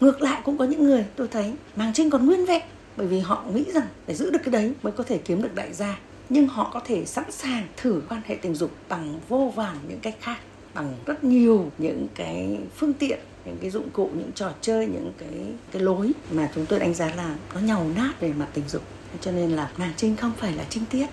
Ngược 0.00 0.22
lại 0.22 0.40
cũng 0.44 0.58
có 0.58 0.64
những 0.64 0.84
người 0.84 1.06
tôi 1.16 1.28
thấy 1.28 1.54
màng 1.76 1.92
trinh 1.92 2.10
còn 2.10 2.26
nguyên 2.26 2.46
vẹn 2.46 2.62
bởi 2.96 3.06
vì 3.06 3.20
họ 3.20 3.44
nghĩ 3.54 3.64
rằng 3.74 3.86
để 4.06 4.14
giữ 4.14 4.30
được 4.30 4.40
cái 4.44 4.52
đấy 4.52 4.72
mới 4.82 4.92
có 4.92 5.04
thể 5.04 5.18
kiếm 5.18 5.42
được 5.42 5.54
đại 5.54 5.72
gia 5.72 5.98
nhưng 6.28 6.48
họ 6.48 6.70
có 6.74 6.80
thể 6.84 7.04
sẵn 7.04 7.32
sàng 7.32 7.66
thử 7.76 8.02
quan 8.08 8.20
hệ 8.26 8.34
tình 8.34 8.54
dục 8.54 8.70
bằng 8.88 9.20
vô 9.28 9.52
vàn 9.56 9.76
những 9.88 10.00
cách 10.00 10.16
khác 10.20 10.38
bằng 10.74 10.94
rất 11.06 11.24
nhiều 11.24 11.70
những 11.78 12.06
cái 12.14 12.58
phương 12.76 12.92
tiện 12.92 13.18
những 13.46 13.56
cái 13.60 13.70
dụng 13.70 13.90
cụ 13.90 14.10
những 14.14 14.30
trò 14.34 14.50
chơi 14.60 14.86
những 14.86 15.12
cái 15.18 15.30
cái 15.72 15.82
lối 15.82 16.12
mà 16.30 16.50
chúng 16.54 16.66
tôi 16.66 16.78
đánh 16.78 16.94
giá 16.94 17.14
là 17.14 17.36
nó 17.54 17.60
nhàu 17.60 17.90
nát 17.96 18.20
về 18.20 18.32
mặt 18.32 18.46
tình 18.54 18.68
dục. 18.68 18.82
Cho 19.20 19.32
nên 19.32 19.50
là 19.50 19.70
nàng 19.78 19.92
trinh 19.96 20.16
không 20.16 20.32
phải 20.36 20.52
là 20.52 20.64
trinh 20.70 20.84
tiết. 20.90 21.06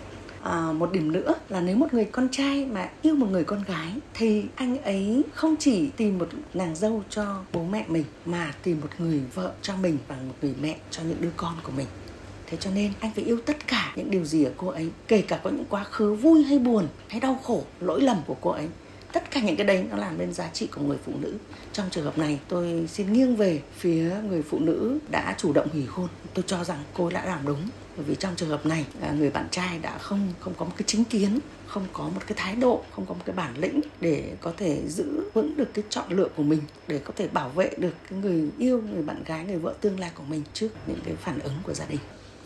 À, 0.44 0.72
một 0.72 0.92
điểm 0.92 1.12
nữa 1.12 1.34
là 1.50 1.62
nếu 1.62 1.76
một 1.76 1.94
người 1.94 2.06
con 2.06 2.28
trai 2.32 2.66
mà 2.66 2.90
yêu 3.02 3.16
một 3.16 3.28
người 3.32 3.44
con 3.44 3.64
gái 3.64 3.92
thì 4.14 4.46
anh 4.56 4.82
ấy 4.82 5.24
không 5.34 5.56
chỉ 5.60 5.90
tìm 5.90 6.18
một 6.20 6.28
nàng 6.54 6.76
dâu 6.76 7.04
cho 7.10 7.42
bố 7.54 7.64
mẹ 7.64 7.86
mình 7.88 8.04
mà 8.26 8.54
tìm 8.64 8.82
một 8.82 8.90
người 8.98 9.22
vợ 9.34 9.52
cho 9.62 9.76
mình 9.76 9.98
và 10.08 10.16
một 10.28 10.34
người 10.42 10.54
mẹ 10.62 10.78
cho 10.92 11.04
những 11.04 11.22
đứa 11.22 11.32
con 11.38 11.54
của 11.64 11.72
mình 11.72 11.88
thế 12.54 12.58
cho 12.60 12.72
nên 12.72 12.92
anh 13.00 13.12
phải 13.16 13.24
yêu 13.24 13.40
tất 13.46 13.68
cả 13.68 13.94
những 13.96 14.12
điều 14.12 14.26
gì 14.26 14.44
ở 14.44 14.52
cô 14.58 14.68
ấy, 14.68 14.90
kể 15.08 15.22
cả 15.22 15.40
có 15.44 15.50
những 15.50 15.66
quá 15.70 15.84
khứ 15.84 16.14
vui 16.14 16.44
hay 16.44 16.60
buồn 16.60 16.88
hay 17.08 17.20
đau 17.20 17.40
khổ, 17.44 17.64
lỗi 17.80 18.02
lầm 18.02 18.18
của 18.28 18.36
cô 18.42 18.50
ấy. 18.50 18.68
Tất 19.14 19.32
cả 19.32 19.42
những 19.42 19.56
cái 19.56 19.68
đấy 19.68 19.86
nó 19.92 19.98
làm 19.98 20.18
nên 20.18 20.34
giá 20.34 20.50
trị 20.54 20.68
của 20.76 20.82
người 20.82 20.98
phụ 21.06 21.12
nữ. 21.20 21.34
Trong 21.74 21.90
trường 21.92 22.04
hợp 22.04 22.18
này, 22.18 22.40
tôi 22.48 22.88
xin 22.88 23.14
nghiêng 23.14 23.36
về 23.36 23.62
phía 23.78 24.16
người 24.30 24.42
phụ 24.42 24.60
nữ 24.60 25.00
đã 25.12 25.36
chủ 25.38 25.54
động 25.54 25.68
hủy 25.74 25.86
hôn. 25.86 26.08
Tôi 26.34 26.44
cho 26.48 26.64
rằng 26.64 26.78
cô 26.94 27.10
đã 27.10 27.26
làm 27.26 27.40
đúng. 27.46 27.70
Bởi 27.98 28.06
vì 28.06 28.16
trong 28.16 28.36
trường 28.36 28.50
hợp 28.50 28.66
này 28.66 28.86
à, 29.02 29.12
người 29.12 29.30
bạn 29.30 29.48
trai 29.52 29.80
đã 29.80 29.98
không 29.98 30.34
không 30.40 30.54
có 30.58 30.66
một 30.66 30.72
cái 30.78 30.84
chính 30.88 31.04
kiến, 31.04 31.40
không 31.68 31.86
có 31.94 32.04
một 32.04 32.22
cái 32.28 32.34
thái 32.36 32.56
độ, 32.56 32.84
không 32.92 33.06
có 33.06 33.14
một 33.14 33.22
cái 33.26 33.36
bản 33.36 33.54
lĩnh 33.58 33.82
để 34.02 34.32
có 34.42 34.54
thể 34.58 34.82
giữ 34.88 35.24
vững 35.34 35.58
được 35.58 35.74
cái 35.74 35.84
chọn 35.90 36.06
lựa 36.10 36.28
của 36.36 36.44
mình, 36.44 36.62
để 36.88 37.00
có 37.00 37.14
thể 37.16 37.28
bảo 37.28 37.50
vệ 37.50 37.72
được 37.78 37.94
cái 38.10 38.20
người 38.20 38.50
yêu, 38.58 38.84
người 38.94 39.04
bạn 39.04 39.24
gái, 39.26 39.46
người 39.46 39.58
vợ 39.58 39.74
tương 39.82 40.00
lai 40.00 40.12
của 40.16 40.24
mình 40.30 40.42
trước 40.54 40.70
những 40.88 41.00
cái 41.06 41.16
phản 41.16 41.40
ứng 41.40 41.54
của 41.64 41.74
gia 41.74 41.86
đình 41.86 42.00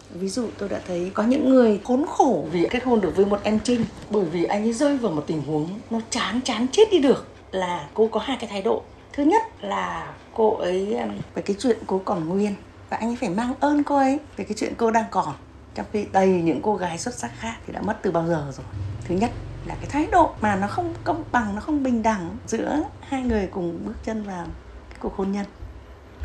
ví 0.09 0.30
dụ 0.30 0.48
tôi 0.57 0.69
đã 0.69 0.80
thấy 0.88 1.12
có 1.13 1.24
những 1.24 1.50
người 1.50 1.81
khốn 1.83 2.06
khổ 2.09 2.45
vì 2.51 2.68
kết 2.69 2.83
hôn 2.83 3.01
được 3.01 3.15
với 3.15 3.25
một 3.25 3.39
em 3.44 3.59
trinh 3.63 3.86
bởi 4.09 4.25
vì 4.25 4.44
anh 4.44 4.63
ấy 4.63 4.74
rơi 4.74 4.98
vào 4.98 5.12
một 5.12 5.24
tình 5.27 5.42
huống 5.42 5.80
nó 5.89 6.00
chán 6.09 6.42
chán 6.42 6.68
chết 6.71 6.83
đi 6.92 7.00
được, 7.00 7.27
là 7.51 7.88
cô 7.94 8.07
có 8.07 8.19
hai 8.19 8.38
cái 8.39 8.50
thái 8.50 8.62
độ. 8.62 8.83
Thứ 9.13 9.24
nhất 9.24 9.42
là 9.62 10.13
cô 10.33 10.57
ấy 10.57 10.98
um, 10.98 11.09
về 11.36 11.42
cái 11.42 11.56
chuyện 11.59 11.77
cô 11.88 12.01
còn 12.06 12.30
nguyên 12.30 12.54
và 12.89 12.98
anh 12.98 13.09
ấy 13.09 13.15
phải 13.15 13.30
mang 13.30 13.54
ơn 13.59 13.83
cô 13.83 13.98
ấy 13.98 14.19
về 14.38 14.44
cái 14.44 14.54
chuyện 14.57 14.74
cô 14.77 14.92
đang 14.92 15.06
còn, 15.12 15.33
trong 15.75 15.86
khi 15.94 16.06
đầy 16.12 16.27
những 16.27 16.62
cô 16.62 16.75
gái 16.75 16.98
xuất 16.98 17.15
sắc 17.15 17.31
khác 17.39 17.56
thì 17.68 17.74
đã 17.74 17.81
mất 17.81 17.98
từ 18.01 18.12
bao 18.12 18.27
giờ 18.27 18.51
rồi. 18.57 18.65
Thứ 19.07 19.15
nhất 19.15 19.31
là 19.65 19.75
cái 19.75 19.86
thái 19.89 20.07
độ 20.12 20.30
mà 20.42 20.56
nó 20.56 20.68
không 20.68 20.94
công 21.04 21.24
bằng, 21.31 21.56
nó 21.56 21.62
không 21.62 21.83
bình 21.83 22.04
đẳng 22.04 22.38
giữa 22.48 22.83
hai 23.01 23.21
người 23.21 23.48
cùng 23.51 23.80
bước 23.86 23.95
chân 24.06 24.24
vào 24.24 24.45
cái 24.89 24.98
cuộc 25.00 25.15
hôn 25.15 25.31
nhân 25.31 25.45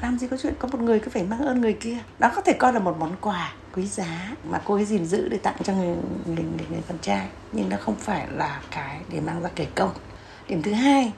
làm 0.03 0.19
gì 0.19 0.27
có 0.27 0.37
chuyện 0.43 0.55
có 0.59 0.69
một 0.69 0.81
người 0.81 1.01
cứ 1.01 1.11
phải 1.11 1.23
mang 1.23 1.47
ơn 1.47 1.61
người 1.61 1.73
kia. 1.73 1.99
Đó 2.19 2.33
có 2.37 2.43
thể 2.43 2.53
coi 2.53 2.73
là 2.73 2.79
một 2.79 2.97
món 2.99 3.17
quà 3.21 3.53
quý 3.75 3.87
giá 3.87 4.35
mà 4.51 4.61
cô 4.65 4.75
ấy 4.75 4.85
gìn 4.85 5.07
giữ 5.07 5.29
để 5.29 5.39
tặng 5.39 5.57
cho 5.65 5.73
người 5.73 5.97
người, 6.27 6.45
người, 6.57 6.67
người 6.71 6.83
con 6.89 6.99
trai. 6.99 7.29
Nhưng 7.53 7.69
nó 7.69 7.77
không 7.81 7.97
phải 7.97 8.27
là 8.37 8.61
cái 8.71 9.01
để 9.13 9.21
mang 9.21 9.43
ra 9.43 9.49
kể 9.55 9.67
công. 9.75 9.91
Điểm 10.49 10.63
thứ 10.63 10.73
hai 10.73 11.13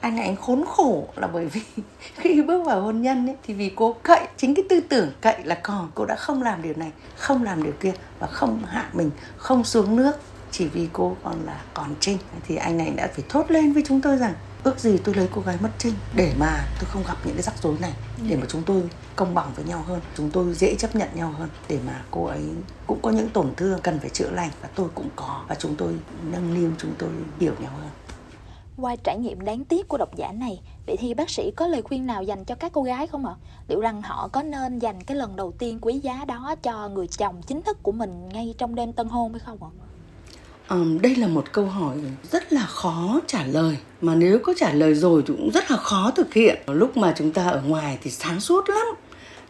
anh 0.00 0.16
này 0.16 0.24
anh 0.24 0.36
khốn 0.36 0.64
khổ 0.66 1.08
là 1.16 1.26
bởi 1.26 1.46
vì 1.46 1.60
khi 2.16 2.42
bước 2.42 2.66
vào 2.66 2.80
hôn 2.80 3.02
nhân 3.02 3.26
ấy, 3.26 3.36
thì 3.42 3.54
vì 3.54 3.72
cô 3.76 3.96
cậy 4.02 4.26
chính 4.36 4.54
cái 4.54 4.64
tư 4.68 4.80
tưởng 4.80 5.12
cậy 5.20 5.44
là 5.44 5.54
còn 5.54 5.90
cô 5.94 6.06
đã 6.06 6.16
không 6.16 6.42
làm 6.42 6.62
điều 6.62 6.74
này 6.76 6.92
không 7.16 7.42
làm 7.42 7.62
điều 7.62 7.72
kia 7.80 7.92
và 8.18 8.26
không 8.26 8.62
hạ 8.66 8.88
mình 8.92 9.10
không 9.36 9.64
xuống 9.64 9.96
nước 9.96 10.12
chỉ 10.50 10.68
vì 10.68 10.88
cô 10.92 11.16
còn 11.24 11.46
là 11.46 11.60
còn 11.74 11.94
trinh. 12.00 12.18
Thì 12.48 12.56
anh 12.56 12.76
này 12.76 12.92
đã 12.96 13.08
phải 13.14 13.24
thốt 13.28 13.50
lên 13.50 13.72
với 13.72 13.82
chúng 13.86 14.00
tôi 14.00 14.16
rằng 14.16 14.34
ước 14.62 14.78
gì 14.78 14.98
tôi 14.98 15.14
lấy 15.14 15.28
cô 15.34 15.40
gái 15.40 15.56
mất 15.60 15.70
trinh 15.78 15.94
để 16.14 16.34
mà 16.38 16.68
tôi 16.80 16.90
không 16.90 17.02
gặp 17.08 17.16
những 17.24 17.34
cái 17.34 17.42
rắc 17.42 17.54
rối 17.62 17.76
này 17.80 17.92
để 18.28 18.36
mà 18.36 18.46
chúng 18.48 18.62
tôi 18.62 18.82
công 19.16 19.34
bằng 19.34 19.52
với 19.56 19.64
nhau 19.64 19.82
hơn 19.86 20.00
chúng 20.16 20.30
tôi 20.30 20.54
dễ 20.54 20.74
chấp 20.74 20.96
nhận 20.96 21.08
nhau 21.14 21.34
hơn 21.38 21.48
để 21.68 21.78
mà 21.86 22.02
cô 22.10 22.24
ấy 22.24 22.44
cũng 22.86 22.98
có 23.02 23.10
những 23.10 23.28
tổn 23.28 23.54
thương 23.56 23.80
cần 23.82 23.98
phải 24.00 24.10
chữa 24.10 24.30
lành 24.30 24.50
và 24.62 24.68
tôi 24.74 24.88
cũng 24.94 25.08
có 25.16 25.44
và 25.48 25.54
chúng 25.54 25.76
tôi 25.76 25.94
nâng 26.22 26.54
niu 26.54 26.70
chúng 26.78 26.92
tôi 26.98 27.10
hiểu 27.40 27.54
nhau 27.60 27.72
hơn. 27.80 27.90
Qua 28.76 28.96
trải 29.04 29.18
nghiệm 29.18 29.44
đáng 29.44 29.64
tiếc 29.64 29.88
của 29.88 29.98
độc 29.98 30.16
giả 30.16 30.32
này 30.32 30.60
vậy 30.86 30.96
thì 30.98 31.14
bác 31.14 31.30
sĩ 31.30 31.50
có 31.56 31.66
lời 31.66 31.82
khuyên 31.82 32.06
nào 32.06 32.22
dành 32.22 32.44
cho 32.44 32.54
các 32.54 32.72
cô 32.72 32.82
gái 32.82 33.06
không 33.06 33.26
ạ? 33.26 33.34
Liệu 33.68 33.80
rằng 33.80 34.02
họ 34.02 34.28
có 34.28 34.42
nên 34.42 34.78
dành 34.78 35.04
cái 35.04 35.16
lần 35.16 35.36
đầu 35.36 35.52
tiên 35.52 35.78
quý 35.80 35.98
giá 35.98 36.24
đó 36.24 36.54
cho 36.62 36.88
người 36.88 37.06
chồng 37.06 37.42
chính 37.46 37.62
thức 37.62 37.82
của 37.82 37.92
mình 37.92 38.28
ngay 38.28 38.54
trong 38.58 38.74
đêm 38.74 38.92
tân 38.92 39.08
hôn 39.08 39.32
hay 39.32 39.40
không 39.40 39.58
ạ 39.62 39.70
Um, 40.70 40.98
đây 41.00 41.14
là 41.14 41.26
một 41.26 41.52
câu 41.52 41.66
hỏi 41.66 41.96
rất 42.32 42.52
là 42.52 42.66
khó 42.66 43.20
trả 43.26 43.44
lời. 43.44 43.76
Mà 44.00 44.14
nếu 44.14 44.38
có 44.38 44.54
trả 44.56 44.72
lời 44.72 44.94
rồi 44.94 45.22
thì 45.26 45.34
cũng 45.36 45.50
rất 45.50 45.70
là 45.70 45.76
khó 45.76 46.10
thực 46.10 46.34
hiện. 46.34 46.58
Lúc 46.66 46.96
mà 46.96 47.14
chúng 47.16 47.32
ta 47.32 47.48
ở 47.48 47.62
ngoài 47.66 47.98
thì 48.02 48.10
sáng 48.10 48.40
suốt 48.40 48.70
lắm. 48.70 48.86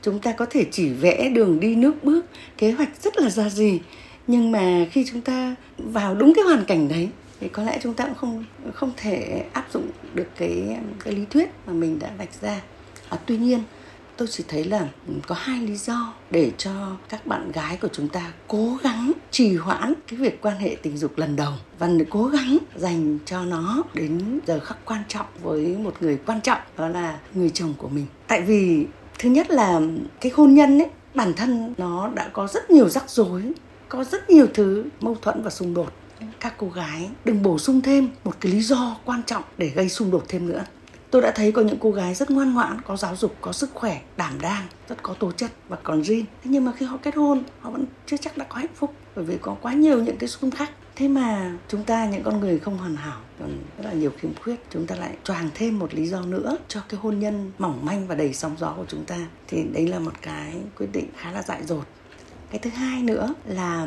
Chúng 0.03 0.19
ta 0.19 0.32
có 0.32 0.47
thể 0.50 0.65
chỉ 0.70 0.88
vẽ 0.88 1.29
đường 1.29 1.61
đi 1.61 1.76
nước 1.76 2.05
bước 2.05 2.25
kế 2.59 2.73
hoạch 2.73 3.03
rất 3.03 3.19
là 3.19 3.31
ra 3.31 3.49
gì. 3.49 3.81
Nhưng 4.26 4.53
mà 4.53 4.87
khi 4.91 5.05
chúng 5.11 5.20
ta 5.20 5.55
vào 5.79 6.15
đúng 6.15 6.32
cái 6.35 6.44
hoàn 6.44 6.65
cảnh 6.65 6.88
đấy 6.88 7.09
thì 7.41 7.49
có 7.49 7.62
lẽ 7.62 7.79
chúng 7.82 7.94
ta 7.94 8.05
cũng 8.05 8.15
không 8.15 8.44
không 8.75 8.93
thể 8.97 9.44
áp 9.53 9.67
dụng 9.73 9.88
được 10.15 10.26
cái 10.37 10.79
cái 11.05 11.15
lý 11.15 11.25
thuyết 11.31 11.49
mà 11.67 11.73
mình 11.73 11.99
đã 11.99 12.11
vạch 12.19 12.43
ra. 12.43 12.61
À, 13.09 13.19
tuy 13.26 13.37
nhiên 13.37 13.62
tôi 14.19 14.29
chỉ 14.31 14.44
thấy 14.49 14.65
là 14.65 14.88
có 15.26 15.35
hai 15.38 15.61
lý 15.61 15.76
do 15.76 16.12
để 16.31 16.53
cho 16.59 16.70
các 17.09 17.26
bạn 17.26 17.53
gái 17.53 17.76
của 17.76 17.88
chúng 17.93 18.09
ta 18.09 18.32
cố 18.49 18.79
gắng 18.82 19.12
trì 19.31 19.56
hoãn 19.56 19.94
cái 20.09 20.19
việc 20.19 20.41
quan 20.43 20.59
hệ 20.59 20.76
tình 20.82 20.97
dục 20.97 21.19
lần 21.19 21.37
đầu 21.37 21.53
và 21.79 21.91
cố 22.11 22.26
gắng 22.26 22.59
dành 22.76 23.19
cho 23.26 23.44
nó 23.44 23.82
đến 23.94 24.41
giờ 24.47 24.61
khắc 24.61 24.79
quan 24.85 25.03
trọng 25.09 25.26
với 25.43 25.76
một 25.76 25.94
người 26.00 26.19
quan 26.26 26.41
trọng, 26.41 26.58
đó 26.77 26.89
là 26.89 27.19
người 27.34 27.51
chồng 27.51 27.75
của 27.79 27.89
mình. 27.89 28.06
Tại 28.27 28.43
vì 28.43 28.87
thứ 29.19 29.29
nhất 29.29 29.51
là 29.51 29.81
cái 30.20 30.32
hôn 30.34 30.55
nhân 30.55 30.79
ấy, 30.79 30.91
bản 31.15 31.32
thân 31.37 31.75
nó 31.79 32.10
đã 32.15 32.29
có 32.32 32.46
rất 32.46 32.70
nhiều 32.70 32.89
rắc 32.89 33.10
rối, 33.10 33.43
có 33.89 34.05
rất 34.05 34.31
nhiều 34.31 34.46
thứ 34.55 34.84
mâu 35.01 35.15
thuẫn 35.22 35.43
và 35.43 35.51
xung 35.51 35.75
đột. 35.75 35.93
Các 36.41 36.55
cô 36.56 36.69
gái 36.69 37.10
đừng 37.25 37.43
bổ 37.43 37.58
sung 37.58 37.81
thêm 37.81 38.08
một 38.25 38.34
cái 38.41 38.53
lý 38.53 38.60
do 38.60 38.96
quan 39.05 39.22
trọng 39.27 39.43
để 39.58 39.69
gây 39.69 39.89
xung 39.89 40.10
đột 40.10 40.25
thêm 40.29 40.48
nữa 40.48 40.65
tôi 41.10 41.22
đã 41.22 41.31
thấy 41.31 41.53
có 41.53 41.62
những 41.62 41.79
cô 41.81 41.91
gái 41.91 42.15
rất 42.15 42.31
ngoan 42.31 42.55
ngoãn, 42.55 42.81
có 42.81 42.96
giáo 42.96 43.17
dục, 43.17 43.34
có 43.41 43.53
sức 43.53 43.70
khỏe, 43.74 44.00
đảm 44.17 44.41
đang, 44.41 44.67
rất 44.88 45.03
có 45.03 45.15
tố 45.15 45.32
chất 45.32 45.50
và 45.69 45.77
còn 45.82 46.05
riêng 46.05 46.24
thế 46.44 46.50
nhưng 46.50 46.65
mà 46.65 46.72
khi 46.72 46.86
họ 46.86 46.96
kết 47.03 47.17
hôn, 47.17 47.43
họ 47.60 47.70
vẫn 47.70 47.84
chưa 48.06 48.17
chắc 48.17 48.36
đã 48.36 48.44
có 48.48 48.56
hạnh 48.56 48.74
phúc, 48.74 48.94
bởi 49.17 49.24
vì 49.24 49.38
có 49.43 49.56
quá 49.62 49.72
nhiều 49.72 50.03
những 50.03 50.17
cái 50.17 50.29
xung 50.29 50.50
khắc. 50.50 50.70
Thế 50.96 51.08
mà 51.08 51.53
chúng 51.69 51.84
ta, 51.84 52.06
những 52.06 52.22
con 52.22 52.41
người 52.41 52.58
không 52.58 52.79
hoàn 52.79 52.96
hảo, 52.96 53.20
còn 53.38 53.58
rất 53.79 53.84
là 53.84 53.93
nhiều 53.93 54.10
khiếm 54.19 54.34
khuyết, 54.34 54.56
chúng 54.70 54.86
ta 54.86 54.94
lại 54.94 55.17
choàng 55.24 55.50
thêm 55.55 55.79
một 55.79 55.94
lý 55.94 56.06
do 56.06 56.20
nữa 56.20 56.56
cho 56.69 56.81
cái 56.88 57.00
hôn 57.00 57.19
nhân 57.19 57.53
mỏng 57.58 57.84
manh 57.84 58.06
và 58.06 58.15
đầy 58.15 58.34
sóng 58.34 58.56
gió 58.58 58.74
của 58.77 58.84
chúng 58.88 59.05
ta. 59.05 59.17
Thì 59.48 59.65
đấy 59.72 59.86
là 59.88 59.98
một 59.98 60.12
cái 60.22 60.55
quyết 60.79 60.86
định 60.93 61.06
khá 61.17 61.32
là 61.32 61.43
dại 61.43 61.65
dột. 61.65 61.84
Cái 62.50 62.58
thứ 62.58 62.70
hai 62.70 63.03
nữa 63.03 63.34
là 63.44 63.86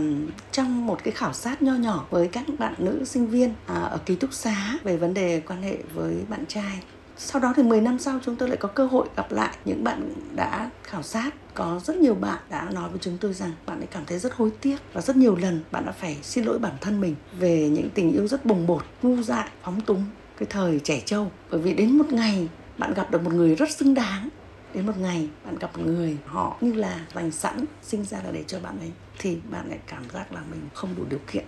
trong 0.51 0.87
một 0.87 1.03
cái 1.03 1.11
khảo 1.11 1.33
sát 1.33 1.61
nho 1.61 1.73
nhỏ 1.73 2.05
với 2.09 2.27
các 2.27 2.45
bạn 2.59 2.73
nữ 2.77 3.05
sinh 3.05 3.27
viên 3.27 3.53
à, 3.65 3.75
ở 3.75 3.97
ký 4.05 4.15
túc 4.15 4.33
xá 4.33 4.77
về 4.83 4.97
vấn 4.97 5.13
đề 5.13 5.41
quan 5.47 5.61
hệ 5.61 5.77
với 5.93 6.15
bạn 6.29 6.45
trai 6.47 6.79
sau 7.23 7.41
đó 7.41 7.53
thì 7.55 7.63
10 7.63 7.81
năm 7.81 7.99
sau 7.99 8.19
chúng 8.25 8.35
tôi 8.35 8.49
lại 8.49 8.57
có 8.57 8.67
cơ 8.67 8.85
hội 8.85 9.07
gặp 9.17 9.31
lại 9.31 9.57
những 9.65 9.83
bạn 9.83 10.13
đã 10.35 10.69
khảo 10.83 11.03
sát. 11.03 11.33
Có 11.53 11.79
rất 11.83 11.97
nhiều 11.97 12.15
bạn 12.15 12.39
đã 12.49 12.69
nói 12.73 12.89
với 12.89 12.99
chúng 13.01 13.17
tôi 13.17 13.33
rằng 13.33 13.51
bạn 13.65 13.77
ấy 13.77 13.87
cảm 13.91 14.05
thấy 14.05 14.19
rất 14.19 14.33
hối 14.33 14.51
tiếc 14.61 14.77
và 14.93 15.01
rất 15.01 15.15
nhiều 15.15 15.35
lần 15.35 15.63
bạn 15.71 15.85
đã 15.85 15.91
phải 15.91 16.17
xin 16.21 16.45
lỗi 16.45 16.59
bản 16.59 16.73
thân 16.81 17.01
mình 17.01 17.15
về 17.39 17.69
những 17.69 17.89
tình 17.89 18.11
yêu 18.11 18.27
rất 18.27 18.45
bồng 18.45 18.67
bột, 18.67 18.85
ngu 19.01 19.21
dại, 19.21 19.49
phóng 19.63 19.81
túng, 19.81 20.05
cái 20.37 20.47
thời 20.49 20.79
trẻ 20.79 21.01
trâu. 21.05 21.31
Bởi 21.51 21.59
vì 21.59 21.73
đến 21.73 21.97
một 21.97 22.11
ngày 22.11 22.49
bạn 22.77 22.93
gặp 22.93 23.11
được 23.11 23.23
một 23.23 23.33
người 23.33 23.55
rất 23.55 23.71
xứng 23.71 23.93
đáng, 23.93 24.29
đến 24.73 24.85
một 24.85 24.97
ngày 24.97 25.29
bạn 25.45 25.57
gặp 25.59 25.77
một 25.77 25.83
người 25.85 26.17
họ 26.25 26.57
như 26.61 26.73
là 26.73 27.05
dành 27.15 27.31
sẵn, 27.31 27.65
sinh 27.83 28.05
ra 28.05 28.17
là 28.23 28.31
để 28.31 28.43
cho 28.47 28.59
bạn 28.59 28.79
ấy, 28.79 28.91
thì 29.19 29.37
bạn 29.51 29.69
lại 29.69 29.79
cảm 29.87 30.03
giác 30.13 30.33
là 30.33 30.41
mình 30.51 30.61
không 30.73 30.89
đủ 30.97 31.03
điều 31.09 31.19
kiện. 31.31 31.45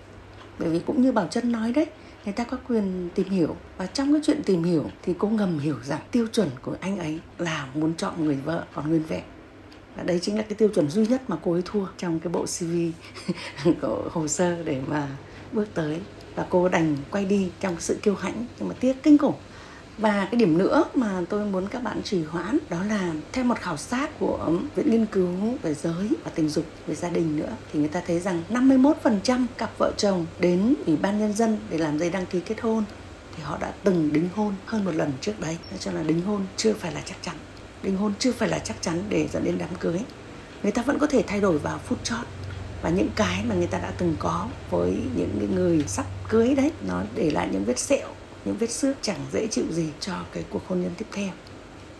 Bởi 0.59 0.69
vì 0.69 0.79
cũng 0.79 1.01
như 1.01 1.11
bảo 1.11 1.27
chân 1.27 1.51
nói 1.51 1.73
đấy 1.73 1.85
người 2.25 2.33
ta 2.33 2.43
có 2.43 2.57
quyền 2.67 3.09
tìm 3.15 3.29
hiểu 3.29 3.55
và 3.77 3.85
trong 3.85 4.13
cái 4.13 4.21
chuyện 4.25 4.43
tìm 4.43 4.63
hiểu 4.63 4.85
thì 5.01 5.13
cô 5.19 5.27
ngầm 5.27 5.59
hiểu 5.59 5.77
rằng 5.83 5.99
tiêu 6.11 6.27
chuẩn 6.33 6.49
của 6.61 6.75
anh 6.79 6.97
ấy 6.97 7.19
là 7.37 7.67
muốn 7.73 7.93
chọn 7.95 8.25
người 8.25 8.35
vợ 8.35 8.65
còn 8.73 8.89
nguyên 8.89 9.03
vẹn. 9.03 9.23
Và 9.95 10.03
đấy 10.03 10.19
chính 10.21 10.37
là 10.37 10.41
cái 10.41 10.55
tiêu 10.55 10.69
chuẩn 10.75 10.89
duy 10.89 11.07
nhất 11.07 11.21
mà 11.27 11.37
cô 11.43 11.51
ấy 11.51 11.61
thua 11.65 11.85
trong 11.97 12.19
cái 12.19 12.33
bộ 12.33 12.45
CV 12.45 12.75
của 13.81 14.09
hồ 14.11 14.27
sơ 14.27 14.63
để 14.63 14.81
mà 14.87 15.07
bước 15.51 15.67
tới. 15.73 15.99
Và 16.35 16.45
cô 16.49 16.69
đành 16.69 16.97
quay 17.11 17.25
đi 17.25 17.51
trong 17.59 17.75
sự 17.79 17.97
kiêu 18.01 18.15
hãnh 18.15 18.45
nhưng 18.59 18.67
mà 18.67 18.75
tiếc 18.79 19.03
kinh 19.03 19.17
khủng 19.17 19.35
và 19.97 20.27
cái 20.31 20.35
điểm 20.35 20.57
nữa 20.57 20.83
mà 20.95 21.21
tôi 21.29 21.45
muốn 21.45 21.67
các 21.67 21.83
bạn 21.83 22.01
trì 22.03 22.23
hoãn 22.23 22.57
đó 22.69 22.77
là 22.89 23.13
theo 23.31 23.45
một 23.45 23.59
khảo 23.59 23.77
sát 23.77 24.19
của 24.19 24.51
Viện 24.75 24.91
Nghiên 24.91 25.05
cứu 25.05 25.29
về 25.61 25.73
giới 25.73 26.09
và 26.23 26.31
tình 26.35 26.49
dục 26.49 26.65
về 26.87 26.95
gia 26.95 27.09
đình 27.09 27.37
nữa, 27.37 27.49
thì 27.73 27.79
người 27.79 27.89
ta 27.89 28.01
thấy 28.07 28.19
rằng 28.19 28.43
51% 28.49 29.45
cặp 29.57 29.77
vợ 29.77 29.91
chồng 29.97 30.25
đến 30.39 30.75
Ủy 30.85 30.95
ban 30.95 31.19
Nhân 31.19 31.33
dân 31.33 31.57
để 31.69 31.77
làm 31.77 31.99
giấy 31.99 32.09
đăng 32.09 32.25
ký 32.25 32.39
kết 32.39 32.61
hôn 32.61 32.83
thì 33.37 33.43
họ 33.43 33.57
đã 33.57 33.73
từng 33.83 34.13
đính 34.13 34.29
hôn 34.35 34.53
hơn 34.65 34.85
một 34.85 34.91
lần 34.95 35.11
trước 35.21 35.39
đấy. 35.39 35.57
Cho 35.79 35.91
là 35.91 36.03
đính 36.03 36.21
hôn 36.21 36.45
chưa 36.57 36.73
phải 36.73 36.93
là 36.93 37.01
chắc 37.05 37.17
chắn, 37.21 37.35
đính 37.83 37.97
hôn 37.97 38.13
chưa 38.19 38.31
phải 38.31 38.49
là 38.49 38.59
chắc 38.59 38.81
chắn 38.81 39.03
để 39.09 39.27
dẫn 39.33 39.43
đến 39.43 39.55
đám 39.57 39.69
cưới. 39.79 39.99
Người 40.63 40.71
ta 40.71 40.81
vẫn 40.81 40.99
có 40.99 41.07
thể 41.07 41.23
thay 41.27 41.41
đổi 41.41 41.57
vào 41.57 41.79
phút 41.85 42.03
chót. 42.03 42.25
Và 42.81 42.89
những 42.89 43.09
cái 43.15 43.43
mà 43.45 43.55
người 43.55 43.67
ta 43.67 43.77
đã 43.77 43.91
từng 43.97 44.15
có 44.19 44.47
với 44.69 44.97
những 45.15 45.55
người 45.55 45.83
sắp 45.87 46.05
cưới 46.29 46.55
đấy, 46.55 46.71
nó 46.87 47.03
để 47.15 47.31
lại 47.31 47.49
những 47.51 47.63
vết 47.65 47.79
sẹo 47.79 48.07
những 48.45 48.57
vết 48.57 48.71
xước 48.71 48.95
chẳng 49.01 49.19
dễ 49.31 49.47
chịu 49.47 49.65
gì 49.71 49.87
cho 49.99 50.13
cái 50.31 50.43
cuộc 50.49 50.67
hôn 50.67 50.81
nhân 50.81 50.91
tiếp 50.97 51.05
theo. 51.11 51.29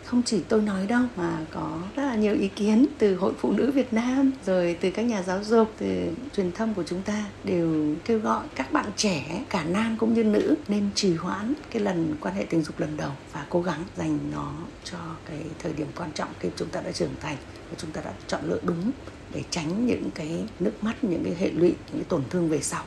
Không 0.05 0.23
chỉ 0.23 0.41
tôi 0.49 0.61
nói 0.61 0.87
đâu, 0.87 1.01
mà 1.15 1.39
có 1.51 1.79
rất 1.95 2.03
là 2.03 2.15
nhiều 2.15 2.35
ý 2.35 2.47
kiến 2.47 2.85
từ 2.97 3.15
hội 3.15 3.33
phụ 3.39 3.51
nữ 3.51 3.71
Việt 3.71 3.93
Nam, 3.93 4.31
rồi 4.45 4.77
từ 4.81 4.91
các 4.91 5.01
nhà 5.01 5.23
giáo 5.23 5.43
dục, 5.43 5.71
từ 5.77 6.07
truyền 6.35 6.51
thông 6.51 6.73
của 6.73 6.83
chúng 6.83 7.01
ta 7.01 7.25
đều 7.43 7.95
kêu 8.05 8.19
gọi 8.19 8.45
các 8.55 8.71
bạn 8.71 8.85
trẻ, 8.95 9.45
cả 9.49 9.63
nam 9.63 9.97
cũng 9.99 10.13
như 10.13 10.23
nữ, 10.23 10.55
nên 10.67 10.89
trì 10.95 11.15
hoãn 11.15 11.53
cái 11.71 11.81
lần 11.81 12.15
quan 12.21 12.35
hệ 12.35 12.45
tình 12.49 12.61
dục 12.63 12.79
lần 12.79 12.97
đầu 12.97 13.11
và 13.33 13.45
cố 13.49 13.61
gắng 13.61 13.83
dành 13.97 14.19
nó 14.31 14.53
cho 14.83 14.97
cái 15.25 15.39
thời 15.59 15.73
điểm 15.73 15.87
quan 15.95 16.11
trọng 16.11 16.29
khi 16.39 16.49
chúng 16.55 16.69
ta 16.69 16.81
đã 16.81 16.91
trưởng 16.91 17.15
thành 17.21 17.37
và 17.69 17.75
chúng 17.77 17.91
ta 17.91 18.01
đã 18.01 18.11
chọn 18.27 18.41
lựa 18.49 18.59
đúng 18.63 18.91
để 19.33 19.43
tránh 19.49 19.85
những 19.85 20.09
cái 20.15 20.43
nước 20.59 20.83
mắt, 20.83 21.03
những 21.03 21.23
cái 21.23 21.35
hệ 21.39 21.51
lụy, 21.51 21.69
những 21.69 21.97
cái 21.97 22.05
tổn 22.09 22.23
thương 22.29 22.49
về 22.49 22.61
sau 22.61 22.83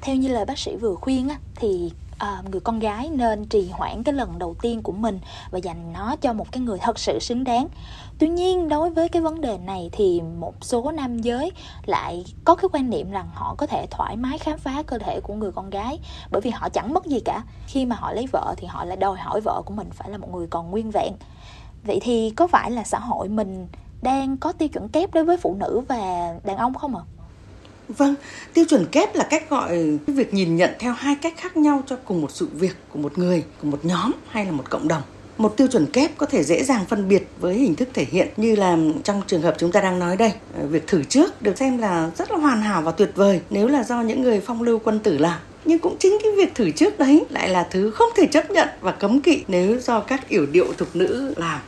theo 0.00 0.16
như 0.16 0.28
lời 0.28 0.44
bác 0.44 0.58
sĩ 0.58 0.76
vừa 0.76 0.94
khuyên 0.94 1.28
á, 1.28 1.36
thì 1.54 1.92
à, 2.18 2.42
người 2.50 2.60
con 2.60 2.78
gái 2.78 3.10
nên 3.10 3.44
trì 3.44 3.68
hoãn 3.72 4.02
cái 4.02 4.14
lần 4.14 4.38
đầu 4.38 4.54
tiên 4.62 4.82
của 4.82 4.92
mình 4.92 5.20
và 5.50 5.58
dành 5.58 5.92
nó 5.92 6.16
cho 6.16 6.32
một 6.32 6.52
cái 6.52 6.62
người 6.62 6.78
thật 6.78 6.98
sự 6.98 7.18
xứng 7.18 7.44
đáng 7.44 7.68
tuy 8.18 8.28
nhiên 8.28 8.68
đối 8.68 8.90
với 8.90 9.08
cái 9.08 9.22
vấn 9.22 9.40
đề 9.40 9.58
này 9.58 9.90
thì 9.92 10.20
một 10.20 10.54
số 10.60 10.92
nam 10.92 11.18
giới 11.18 11.52
lại 11.86 12.24
có 12.44 12.54
cái 12.54 12.68
quan 12.72 12.90
niệm 12.90 13.10
rằng 13.10 13.28
họ 13.34 13.54
có 13.58 13.66
thể 13.66 13.86
thoải 13.90 14.16
mái 14.16 14.38
khám 14.38 14.58
phá 14.58 14.82
cơ 14.82 14.98
thể 14.98 15.20
của 15.20 15.34
người 15.34 15.52
con 15.52 15.70
gái 15.70 15.98
bởi 16.30 16.40
vì 16.40 16.50
họ 16.50 16.68
chẳng 16.68 16.94
mất 16.94 17.06
gì 17.06 17.20
cả 17.20 17.42
khi 17.66 17.86
mà 17.86 17.96
họ 17.96 18.12
lấy 18.12 18.26
vợ 18.32 18.54
thì 18.56 18.66
họ 18.66 18.84
lại 18.84 18.96
đòi 18.96 19.18
hỏi 19.18 19.40
vợ 19.40 19.62
của 19.66 19.74
mình 19.74 19.90
phải 19.90 20.10
là 20.10 20.18
một 20.18 20.28
người 20.32 20.46
còn 20.46 20.70
nguyên 20.70 20.90
vẹn 20.90 21.12
vậy 21.84 21.98
thì 22.02 22.30
có 22.30 22.46
phải 22.46 22.70
là 22.70 22.84
xã 22.84 22.98
hội 22.98 23.28
mình 23.28 23.68
đang 24.02 24.36
có 24.36 24.52
tiêu 24.52 24.68
chuẩn 24.68 24.88
kép 24.88 25.14
đối 25.14 25.24
với 25.24 25.36
phụ 25.36 25.54
nữ 25.54 25.82
và 25.88 26.34
đàn 26.44 26.56
ông 26.56 26.74
không 26.74 26.96
ạ? 26.96 27.02
À? 27.06 27.19
Vâng, 27.98 28.14
tiêu 28.54 28.64
chuẩn 28.68 28.86
kép 28.86 29.14
là 29.14 29.24
cách 29.30 29.50
gọi 29.50 29.68
cái 30.06 30.16
việc 30.16 30.34
nhìn 30.34 30.56
nhận 30.56 30.70
theo 30.78 30.92
hai 30.92 31.16
cách 31.22 31.34
khác 31.36 31.56
nhau 31.56 31.82
cho 31.86 31.96
cùng 32.04 32.20
một 32.20 32.30
sự 32.30 32.48
việc 32.52 32.76
của 32.92 32.98
một 32.98 33.18
người, 33.18 33.44
của 33.62 33.68
một 33.68 33.84
nhóm 33.84 34.12
hay 34.28 34.46
là 34.46 34.52
một 34.52 34.70
cộng 34.70 34.88
đồng. 34.88 35.02
Một 35.38 35.56
tiêu 35.56 35.66
chuẩn 35.66 35.86
kép 35.86 36.18
có 36.18 36.26
thể 36.26 36.42
dễ 36.42 36.64
dàng 36.64 36.84
phân 36.88 37.08
biệt 37.08 37.28
với 37.40 37.54
hình 37.54 37.74
thức 37.74 37.88
thể 37.94 38.04
hiện 38.10 38.28
như 38.36 38.56
là 38.56 38.76
trong 39.04 39.22
trường 39.26 39.42
hợp 39.42 39.54
chúng 39.58 39.72
ta 39.72 39.80
đang 39.80 39.98
nói 39.98 40.16
đây. 40.16 40.32
Ờ, 40.60 40.66
việc 40.66 40.86
thử 40.86 41.02
trước 41.02 41.42
được 41.42 41.58
xem 41.58 41.78
là 41.78 42.10
rất 42.18 42.30
là 42.30 42.36
hoàn 42.36 42.62
hảo 42.62 42.82
và 42.82 42.92
tuyệt 42.92 43.10
vời 43.14 43.40
nếu 43.50 43.68
là 43.68 43.84
do 43.84 44.02
những 44.02 44.22
người 44.22 44.40
phong 44.40 44.62
lưu 44.62 44.78
quân 44.78 44.98
tử 44.98 45.18
làm 45.18 45.38
nhưng 45.64 45.78
cũng 45.78 45.96
chính 45.98 46.18
cái 46.22 46.32
việc 46.36 46.54
thử 46.54 46.70
trước 46.70 46.98
đấy 46.98 47.24
lại 47.30 47.48
là 47.48 47.68
thứ 47.70 47.90
không 47.90 48.08
thể 48.16 48.26
chấp 48.26 48.50
nhận 48.50 48.68
và 48.80 48.92
cấm 48.92 49.20
kỵ 49.20 49.44
nếu 49.48 49.80
do 49.80 50.00
các 50.00 50.28
yểu 50.28 50.46
điệu 50.46 50.66
thục 50.78 50.96
nữ 50.96 51.34
làm 51.36 51.60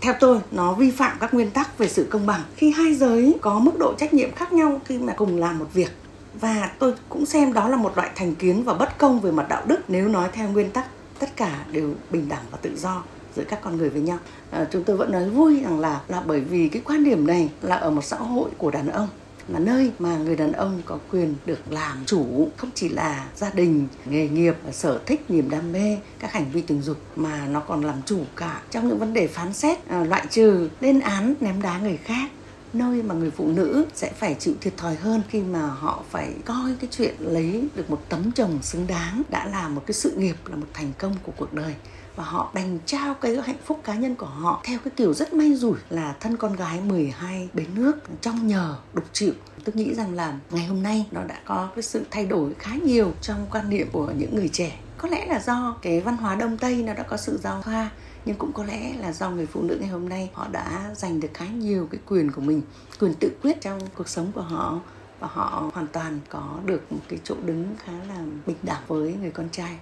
theo 0.00 0.14
tôi 0.20 0.40
nó 0.50 0.74
vi 0.74 0.90
phạm 0.90 1.16
các 1.20 1.34
nguyên 1.34 1.50
tắc 1.50 1.78
về 1.78 1.88
sự 1.88 2.06
công 2.10 2.26
bằng. 2.26 2.40
Khi 2.56 2.70
hai 2.70 2.94
giới 2.94 3.34
có 3.40 3.58
mức 3.58 3.78
độ 3.78 3.94
trách 3.98 4.14
nhiệm 4.14 4.34
khác 4.34 4.52
nhau 4.52 4.80
khi 4.84 4.98
mà 4.98 5.12
cùng 5.16 5.36
làm 5.36 5.58
một 5.58 5.66
việc. 5.72 5.90
Và 6.34 6.70
tôi 6.78 6.94
cũng 7.08 7.26
xem 7.26 7.52
đó 7.52 7.68
là 7.68 7.76
một 7.76 7.96
loại 7.96 8.10
thành 8.14 8.34
kiến 8.34 8.62
và 8.64 8.74
bất 8.74 8.98
công 8.98 9.20
về 9.20 9.30
mặt 9.30 9.46
đạo 9.48 9.62
đức 9.66 9.80
nếu 9.88 10.08
nói 10.08 10.28
theo 10.32 10.48
nguyên 10.48 10.70
tắc 10.70 10.86
tất 11.18 11.36
cả 11.36 11.64
đều 11.72 11.94
bình 12.10 12.28
đẳng 12.28 12.44
và 12.50 12.58
tự 12.62 12.76
do 12.76 13.02
giữa 13.36 13.44
các 13.48 13.60
con 13.62 13.76
người 13.76 13.90
với 13.90 14.00
nhau. 14.00 14.18
À, 14.50 14.66
chúng 14.70 14.84
tôi 14.84 14.96
vẫn 14.96 15.12
nói 15.12 15.30
vui 15.30 15.60
rằng 15.60 15.80
là 15.80 16.00
là 16.08 16.22
bởi 16.26 16.40
vì 16.40 16.68
cái 16.68 16.82
quan 16.84 17.04
điểm 17.04 17.26
này 17.26 17.50
là 17.62 17.76
ở 17.76 17.90
một 17.90 18.04
xã 18.04 18.16
hội 18.16 18.50
của 18.58 18.70
đàn 18.70 18.88
ông 18.88 19.08
là 19.52 19.58
nơi 19.58 19.92
mà 19.98 20.16
người 20.16 20.36
đàn 20.36 20.52
ông 20.52 20.82
có 20.84 20.98
quyền 21.10 21.34
được 21.46 21.72
làm 21.72 22.04
chủ 22.06 22.48
không 22.56 22.70
chỉ 22.74 22.88
là 22.88 23.28
gia 23.36 23.50
đình, 23.50 23.88
nghề 24.04 24.28
nghiệp, 24.28 24.56
sở 24.72 25.00
thích, 25.06 25.24
niềm 25.28 25.50
đam 25.50 25.72
mê, 25.72 25.98
các 26.18 26.32
hành 26.32 26.50
vi 26.52 26.62
tình 26.62 26.82
dục 26.82 26.96
mà 27.16 27.46
nó 27.46 27.60
còn 27.60 27.84
làm 27.84 28.02
chủ 28.06 28.20
cả 28.36 28.62
trong 28.70 28.88
những 28.88 28.98
vấn 28.98 29.14
đề 29.14 29.26
phán 29.26 29.52
xét 29.52 29.88
à, 29.88 30.04
loại 30.04 30.26
trừ, 30.30 30.68
lên 30.80 31.00
án, 31.00 31.34
ném 31.40 31.62
đá 31.62 31.78
người 31.78 31.96
khác. 31.96 32.30
Nơi 32.72 33.02
mà 33.02 33.14
người 33.14 33.30
phụ 33.30 33.46
nữ 33.46 33.86
sẽ 33.94 34.12
phải 34.18 34.36
chịu 34.38 34.54
thiệt 34.60 34.76
thòi 34.76 34.94
hơn 34.94 35.22
khi 35.28 35.40
mà 35.40 35.66
họ 35.66 36.04
phải 36.10 36.34
coi 36.44 36.74
cái 36.80 36.88
chuyện 36.90 37.14
lấy 37.18 37.68
được 37.74 37.90
một 37.90 38.00
tấm 38.08 38.32
chồng 38.32 38.58
xứng 38.62 38.86
đáng 38.86 39.22
đã 39.30 39.46
là 39.46 39.68
một 39.68 39.82
cái 39.86 39.94
sự 39.94 40.10
nghiệp, 40.16 40.36
là 40.46 40.56
một 40.56 40.66
thành 40.74 40.92
công 40.98 41.16
của 41.22 41.32
cuộc 41.36 41.52
đời 41.52 41.74
và 42.20 42.26
họ 42.26 42.50
đành 42.54 42.78
trao 42.86 43.14
cái 43.14 43.36
hạnh 43.44 43.56
phúc 43.64 43.80
cá 43.84 43.94
nhân 43.94 44.14
của 44.14 44.26
họ 44.26 44.60
theo 44.64 44.78
cái 44.84 44.92
kiểu 44.96 45.14
rất 45.14 45.34
may 45.34 45.54
rủi 45.54 45.78
là 45.90 46.16
thân 46.20 46.36
con 46.36 46.56
gái 46.56 46.80
12 46.80 47.48
bến 47.54 47.66
nước 47.74 47.96
trong 48.20 48.46
nhờ, 48.46 48.76
đục 48.92 49.04
chịu. 49.12 49.32
Tôi 49.64 49.74
nghĩ 49.74 49.94
rằng 49.94 50.14
là 50.14 50.38
ngày 50.50 50.66
hôm 50.66 50.82
nay 50.82 51.06
nó 51.10 51.20
đã 51.24 51.40
có 51.44 51.68
cái 51.74 51.82
sự 51.82 52.04
thay 52.10 52.26
đổi 52.26 52.54
khá 52.58 52.74
nhiều 52.74 53.12
trong 53.20 53.46
quan 53.50 53.70
niệm 53.70 53.88
của 53.92 54.12
những 54.18 54.34
người 54.34 54.48
trẻ. 54.48 54.78
Có 54.98 55.08
lẽ 55.08 55.26
là 55.26 55.40
do 55.40 55.76
cái 55.82 56.00
văn 56.00 56.16
hóa 56.16 56.34
đông 56.34 56.58
tây 56.58 56.82
nó 56.82 56.94
đã 56.94 57.02
có 57.02 57.16
sự 57.16 57.38
giao 57.42 57.62
thoa, 57.62 57.90
nhưng 58.24 58.36
cũng 58.36 58.52
có 58.52 58.64
lẽ 58.64 58.92
là 58.98 59.12
do 59.12 59.30
người 59.30 59.46
phụ 59.46 59.62
nữ 59.62 59.76
ngày 59.80 59.88
hôm 59.88 60.08
nay 60.08 60.30
họ 60.32 60.48
đã 60.52 60.90
giành 60.94 61.20
được 61.20 61.30
khá 61.34 61.46
nhiều 61.46 61.88
cái 61.90 62.00
quyền 62.06 62.32
của 62.32 62.40
mình, 62.40 62.62
quyền 63.00 63.14
tự 63.14 63.30
quyết 63.42 63.60
trong 63.60 63.80
cuộc 63.94 64.08
sống 64.08 64.32
của 64.32 64.42
họ 64.42 64.80
và 65.20 65.28
họ 65.30 65.70
hoàn 65.74 65.86
toàn 65.86 66.20
có 66.28 66.58
được 66.64 66.92
một 66.92 67.00
cái 67.08 67.18
chỗ 67.24 67.34
đứng 67.44 67.74
khá 67.84 67.92
là 68.08 68.18
bình 68.46 68.56
đẳng 68.62 68.82
với 68.86 69.14
người 69.20 69.30
con 69.30 69.48
trai 69.52 69.78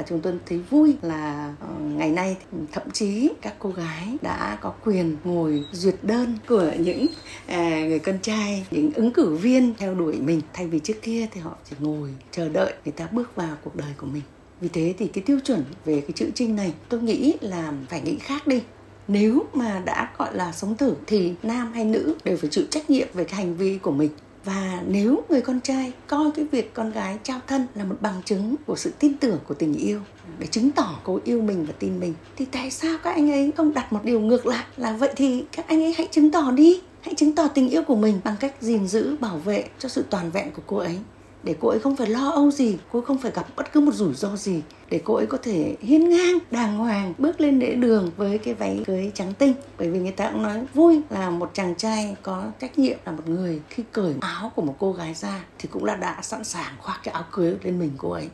và 0.00 0.06
chúng 0.08 0.20
tôi 0.20 0.32
thấy 0.46 0.58
vui 0.70 0.96
là 1.02 1.54
ờ, 1.60 1.68
ngày 1.80 2.10
nay 2.10 2.36
thậm 2.72 2.90
chí 2.92 3.30
các 3.42 3.54
cô 3.58 3.70
gái 3.70 4.16
đã 4.22 4.58
có 4.60 4.70
quyền 4.84 5.16
ngồi 5.24 5.64
duyệt 5.72 5.94
đơn 6.02 6.38
của 6.48 6.72
những 6.78 7.06
à, 7.46 7.84
người 7.88 7.98
con 7.98 8.18
trai, 8.22 8.66
những 8.70 8.90
ứng 8.94 9.12
cử 9.12 9.34
viên 9.36 9.74
theo 9.78 9.94
đuổi 9.94 10.20
mình. 10.20 10.40
Thay 10.52 10.66
vì 10.66 10.78
trước 10.78 11.02
kia 11.02 11.26
thì 11.32 11.40
họ 11.40 11.56
chỉ 11.70 11.76
ngồi 11.78 12.14
chờ 12.30 12.48
đợi 12.48 12.72
người 12.84 12.92
ta 12.92 13.08
bước 13.12 13.36
vào 13.36 13.56
cuộc 13.64 13.76
đời 13.76 13.92
của 13.96 14.06
mình. 14.06 14.22
Vì 14.60 14.68
thế 14.68 14.94
thì 14.98 15.06
cái 15.06 15.24
tiêu 15.24 15.38
chuẩn 15.44 15.64
về 15.84 16.00
cái 16.00 16.12
chữ 16.14 16.30
trinh 16.34 16.56
này, 16.56 16.72
tôi 16.88 17.02
nghĩ 17.02 17.34
là 17.40 17.72
phải 17.88 18.00
nghĩ 18.00 18.18
khác 18.18 18.46
đi. 18.46 18.62
Nếu 19.08 19.44
mà 19.52 19.82
đã 19.84 20.10
gọi 20.18 20.36
là 20.36 20.52
sống 20.52 20.76
thử 20.76 20.94
thì 21.06 21.34
nam 21.42 21.72
hay 21.72 21.84
nữ 21.84 22.14
đều 22.24 22.36
phải 22.36 22.50
chịu 22.50 22.64
trách 22.70 22.90
nhiệm 22.90 23.08
về 23.14 23.24
cái 23.24 23.34
hành 23.34 23.56
vi 23.56 23.78
của 23.78 23.92
mình 23.92 24.10
và 24.44 24.82
nếu 24.86 25.22
người 25.28 25.40
con 25.40 25.60
trai 25.60 25.92
coi 26.06 26.30
cái 26.34 26.44
việc 26.52 26.74
con 26.74 26.92
gái 26.92 27.18
trao 27.22 27.40
thân 27.46 27.66
là 27.74 27.84
một 27.84 27.96
bằng 28.00 28.22
chứng 28.24 28.54
của 28.66 28.76
sự 28.76 28.92
tin 28.98 29.14
tưởng 29.16 29.38
của 29.48 29.54
tình 29.54 29.74
yêu, 29.74 30.00
để 30.38 30.46
chứng 30.46 30.70
tỏ 30.70 30.98
cô 31.04 31.20
yêu 31.24 31.42
mình 31.42 31.66
và 31.66 31.72
tin 31.78 32.00
mình, 32.00 32.14
thì 32.36 32.44
tại 32.44 32.70
sao 32.70 32.98
các 33.02 33.14
anh 33.14 33.30
ấy 33.30 33.52
không 33.56 33.74
đặt 33.74 33.92
một 33.92 34.00
điều 34.04 34.20
ngược 34.20 34.46
lại 34.46 34.64
là 34.76 34.92
vậy 34.92 35.12
thì 35.16 35.44
các 35.52 35.68
anh 35.68 35.82
ấy 35.82 35.94
hãy 35.98 36.08
chứng 36.10 36.30
tỏ 36.30 36.50
đi, 36.50 36.80
hãy 37.00 37.14
chứng 37.14 37.34
tỏ 37.34 37.48
tình 37.48 37.70
yêu 37.70 37.82
của 37.82 37.96
mình 37.96 38.20
bằng 38.24 38.36
cách 38.40 38.54
gìn 38.60 38.88
giữ, 38.88 39.16
bảo 39.20 39.36
vệ 39.36 39.64
cho 39.78 39.88
sự 39.88 40.04
toàn 40.10 40.30
vẹn 40.30 40.50
của 40.50 40.62
cô 40.66 40.76
ấy? 40.76 40.98
Để 41.42 41.54
cô 41.60 41.68
ấy 41.68 41.78
không 41.78 41.96
phải 41.96 42.06
lo 42.06 42.30
âu 42.30 42.50
gì, 42.50 42.78
cô 42.92 42.98
ấy 42.98 43.06
không 43.06 43.18
phải 43.18 43.32
gặp 43.34 43.46
bất 43.56 43.72
cứ 43.72 43.80
một 43.80 43.94
rủi 43.94 44.14
ro 44.14 44.36
gì, 44.36 44.62
để 44.90 45.00
cô 45.04 45.14
ấy 45.14 45.26
có 45.26 45.38
thể 45.42 45.76
hiên 45.80 46.08
ngang, 46.08 46.38
đàng 46.50 46.78
hoàng, 46.78 47.14
bước 47.18 47.40
lên 47.40 47.58
lễ 47.58 47.74
đường 47.74 48.10
với 48.16 48.38
cái 48.38 48.54
váy 48.54 48.82
cưới 48.86 49.10
trắng 49.14 49.32
tinh. 49.38 49.54
Bởi 49.78 49.90
vì 49.90 49.98
người 49.98 50.12
ta 50.12 50.30
cũng 50.30 50.42
nói, 50.42 50.66
vui 50.74 51.00
là 51.10 51.30
một 51.30 51.50
chàng 51.54 51.74
trai 51.74 52.16
có 52.22 52.50
trách 52.60 52.78
nhiệm 52.78 52.98
là 53.06 53.12
một 53.12 53.28
người. 53.28 53.60
Khi 53.68 53.82
cởi 53.92 54.14
áo 54.20 54.52
của 54.56 54.62
một 54.62 54.76
cô 54.78 54.92
gái 54.92 55.14
ra 55.14 55.44
thì 55.58 55.68
cũng 55.72 55.84
là 55.84 55.96
đã 55.96 56.18
sẵn 56.22 56.44
sàng 56.44 56.74
khoác 56.78 57.00
cái 57.02 57.14
áo 57.14 57.24
cưới 57.32 57.54
lên 57.62 57.78
mình 57.78 57.92
cô 57.98 58.10
ấy. 58.10 58.28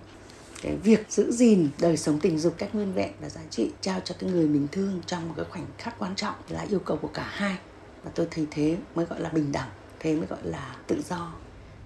Cái 0.63 0.77
việc 0.77 1.07
giữ 1.09 1.33
gìn 1.33 1.69
đời 1.81 1.97
sống 1.97 2.21
tình 2.21 2.39
dục 2.39 2.55
cách 2.59 2.75
nguyên 2.75 2.93
vẹn 2.93 3.11
và 3.21 3.29
giá 3.29 3.41
trị 3.51 3.71
trao 3.81 4.01
cho 4.05 4.15
cái 4.19 4.31
người 4.31 4.47
mình 4.47 4.67
thương 4.73 5.01
trong 5.07 5.29
một 5.29 5.35
cái 5.37 5.47
khoảnh 5.51 5.67
khắc 5.79 5.99
quan 5.99 6.15
trọng, 6.15 6.35
là 6.49 6.67
yêu 6.71 6.79
cầu 6.79 6.97
của 6.97 7.11
cả 7.15 7.27
hai. 7.31 7.57
Và 8.05 8.11
tôi 8.15 8.27
thấy 8.31 8.47
thế 8.51 8.77
mới 8.95 9.07
gọi 9.07 9.21
là 9.21 9.29
bình 9.29 9.53
đẳng, 9.53 9.69
thế 10.01 10.15
mới 10.15 10.27
gọi 10.27 10.39
là 10.43 10.77
tự 10.87 11.03
do. 11.09 11.33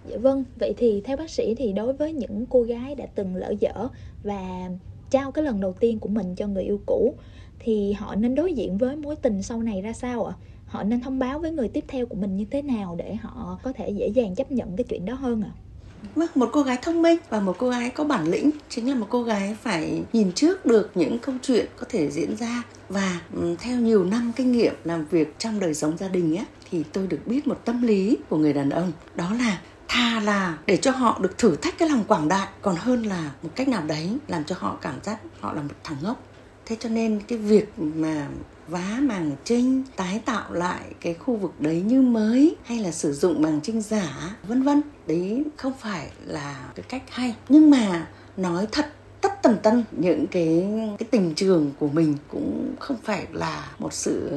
Dạ 0.09 0.17
vâng, 0.17 0.45
vậy 0.59 0.75
thì 0.77 1.01
theo 1.05 1.17
bác 1.17 1.31
sĩ 1.31 1.55
thì 1.55 1.73
đối 1.73 1.93
với 1.93 2.13
những 2.13 2.47
cô 2.51 2.63
gái 2.63 2.95
đã 2.95 3.07
từng 3.15 3.37
lỡ 3.37 3.55
dở 3.61 3.89
và 4.23 4.71
trao 5.11 5.33
cái 5.33 5.45
lần 5.45 5.61
đầu 5.61 5.73
tiên 5.81 5.99
của 5.99 6.09
mình 6.09 6.35
cho 6.35 6.47
người 6.47 6.65
yêu 6.65 6.81
cũ 6.87 7.15
thì 7.59 7.93
họ 7.93 8.15
nên 8.15 8.35
đối 8.35 8.53
diện 8.53 8.79
với 8.79 8.97
mối 8.97 9.17
tình 9.17 9.43
sau 9.43 9.63
này 9.63 9.83
ra 9.83 9.93
sao 9.93 10.25
ạ? 10.25 10.35
Họ 10.67 10.83
nên 10.83 11.01
thông 11.01 11.19
báo 11.19 11.39
với 11.39 11.53
người 11.53 11.69
tiếp 11.69 11.85
theo 11.89 12.07
của 12.07 12.17
mình 12.17 12.37
như 12.37 12.45
thế 12.51 12.63
nào 12.63 12.95
để 12.99 13.15
họ 13.15 13.59
có 13.63 13.73
thể 13.73 13.91
dễ 13.91 14.09
dàng 14.09 14.35
chấp 14.35 14.53
nhận 14.53 14.77
cái 14.77 14.85
chuyện 14.85 15.05
đó 15.05 15.15
hơn 15.15 15.43
ạ? 15.43 15.51
À? 16.17 16.27
Một 16.35 16.49
cô 16.53 16.63
gái 16.63 16.79
thông 16.83 17.03
minh 17.03 17.19
và 17.29 17.41
một 17.41 17.57
cô 17.59 17.71
gái 17.71 17.91
có 17.91 18.05
bản 18.05 18.29
lĩnh 18.29 18.51
chính 18.69 18.89
là 18.89 18.95
một 18.95 19.07
cô 19.11 19.23
gái 19.23 19.57
phải 19.63 20.03
nhìn 20.13 20.33
trước 20.33 20.67
được 20.67 20.91
những 20.95 21.19
câu 21.19 21.35
chuyện 21.43 21.67
có 21.77 21.87
thể 21.89 22.11
diễn 22.11 22.37
ra 22.37 22.63
và 22.89 23.21
ừ, 23.35 23.57
theo 23.61 23.81
nhiều 23.81 24.05
năm 24.05 24.33
kinh 24.37 24.53
nghiệm 24.53 24.75
làm 24.85 25.07
việc 25.07 25.35
trong 25.39 25.61
đời 25.61 25.75
sống 25.75 25.97
gia 25.99 26.09
đình 26.09 26.37
á 26.37 26.45
thì 26.71 26.83
tôi 26.93 27.07
được 27.07 27.27
biết 27.27 27.47
một 27.47 27.65
tâm 27.65 27.83
lý 27.83 28.17
của 28.29 28.37
người 28.37 28.53
đàn 28.53 28.71
ông 28.71 28.93
đó 29.15 29.35
là 29.35 29.61
thà 29.91 30.21
là 30.21 30.59
để 30.67 30.77
cho 30.77 30.91
họ 30.91 31.19
được 31.23 31.39
thử 31.39 31.57
thách 31.57 31.79
cái 31.79 31.89
lòng 31.89 32.05
quảng 32.05 32.29
đại, 32.29 32.49
còn 32.63 32.77
hơn 32.77 33.03
là 33.03 33.31
một 33.43 33.51
cách 33.55 33.69
nào 33.69 33.83
đấy 33.87 34.19
làm 34.29 34.45
cho 34.45 34.57
họ 34.59 34.77
cảm 34.81 34.95
giác 35.03 35.19
họ 35.41 35.53
là 35.53 35.63
một 35.63 35.75
thằng 35.85 35.97
ngốc. 36.03 36.21
Thế 36.67 36.77
cho 36.81 36.89
nên 36.89 37.21
cái 37.29 37.39
việc 37.39 37.79
mà 37.79 38.29
vá 38.69 38.99
màng 39.03 39.37
trinh 39.45 39.83
tái 39.97 40.21
tạo 40.25 40.53
lại 40.53 40.81
cái 41.01 41.15
khu 41.15 41.37
vực 41.37 41.61
đấy 41.61 41.81
như 41.81 42.03
mới, 42.03 42.57
hay 42.65 42.79
là 42.79 42.91
sử 42.91 43.13
dụng 43.13 43.43
màng 43.43 43.61
trinh 43.63 43.81
giả, 43.81 44.37
vân 44.49 44.63
vân, 44.63 44.83
đấy 45.07 45.45
không 45.57 45.73
phải 45.81 46.11
là 46.27 46.71
cái 46.75 46.85
cách 46.89 47.03
hay. 47.11 47.35
Nhưng 47.49 47.71
mà 47.71 48.07
nói 48.37 48.67
thật, 48.73 48.93
tất 49.21 49.43
tần 49.43 49.57
tân 49.63 49.85
những 49.91 50.27
cái 50.27 50.69
cái 50.99 51.09
tình 51.11 51.35
trường 51.35 51.73
của 51.79 51.89
mình 51.89 52.17
cũng 52.29 52.75
không 52.81 52.97
phải 53.05 53.27
là 53.33 53.69
một 53.79 53.93
sự 53.93 54.31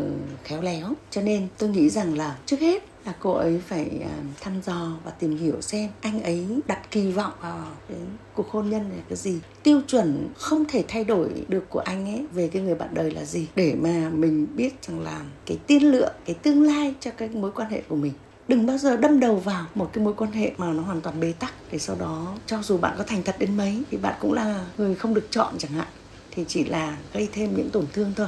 khéo 0.43 0.61
léo. 0.61 0.93
Cho 1.11 1.21
nên 1.21 1.47
tôi 1.57 1.69
nghĩ 1.69 1.89
rằng 1.89 2.17
là 2.17 2.35
trước 2.45 2.59
hết 2.59 2.83
là 3.05 3.13
cô 3.19 3.31
ấy 3.31 3.61
phải 3.67 3.89
à, 4.03 4.15
thăm 4.41 4.61
dò 4.65 4.91
và 5.03 5.11
tìm 5.11 5.37
hiểu 5.37 5.61
xem 5.61 5.89
anh 6.01 6.23
ấy 6.23 6.47
đặt 6.67 6.91
kỳ 6.91 7.11
vọng 7.11 7.33
vào 7.41 7.65
cái 7.89 7.97
cuộc 8.33 8.49
hôn 8.49 8.69
nhân 8.69 8.89
này 8.89 8.99
cái 9.09 9.17
gì. 9.17 9.39
Tiêu 9.63 9.81
chuẩn 9.87 10.29
không 10.35 10.65
thể 10.69 10.85
thay 10.87 11.03
đổi 11.03 11.29
được 11.47 11.69
của 11.69 11.79
anh 11.79 12.05
ấy 12.05 12.25
về 12.33 12.47
cái 12.47 12.61
người 12.61 12.75
bạn 12.75 12.89
đời 12.93 13.11
là 13.11 13.25
gì. 13.25 13.47
Để 13.55 13.75
mà 13.75 14.09
mình 14.13 14.47
biết 14.55 14.73
rằng 14.87 14.99
là 14.99 15.21
cái 15.45 15.57
tiên 15.67 15.83
lượng, 15.83 16.13
cái 16.25 16.35
tương 16.35 16.63
lai 16.63 16.93
cho 16.99 17.11
cái 17.11 17.29
mối 17.29 17.51
quan 17.51 17.69
hệ 17.69 17.81
của 17.87 17.95
mình. 17.95 18.13
Đừng 18.47 18.65
bao 18.65 18.77
giờ 18.77 18.97
đâm 18.97 19.19
đầu 19.19 19.35
vào 19.35 19.65
một 19.75 19.89
cái 19.93 20.03
mối 20.03 20.13
quan 20.13 20.31
hệ 20.31 20.51
mà 20.57 20.73
nó 20.73 20.83
hoàn 20.83 21.01
toàn 21.01 21.19
bế 21.19 21.33
tắc. 21.39 21.53
Để 21.71 21.77
sau 21.77 21.95
đó, 21.99 22.35
cho 22.45 22.61
dù 22.61 22.77
bạn 22.77 22.95
có 22.97 23.03
thành 23.03 23.23
thật 23.23 23.35
đến 23.39 23.57
mấy, 23.57 23.83
thì 23.91 23.97
bạn 23.97 24.15
cũng 24.19 24.33
là 24.33 24.65
người 24.77 24.95
không 24.95 25.13
được 25.13 25.27
chọn 25.29 25.53
chẳng 25.57 25.71
hạn. 25.71 25.87
Thì 26.31 26.45
chỉ 26.47 26.65
là 26.65 26.97
gây 27.13 27.29
thêm 27.33 27.53
những 27.57 27.69
tổn 27.69 27.85
thương 27.93 28.11
thôi. 28.15 28.27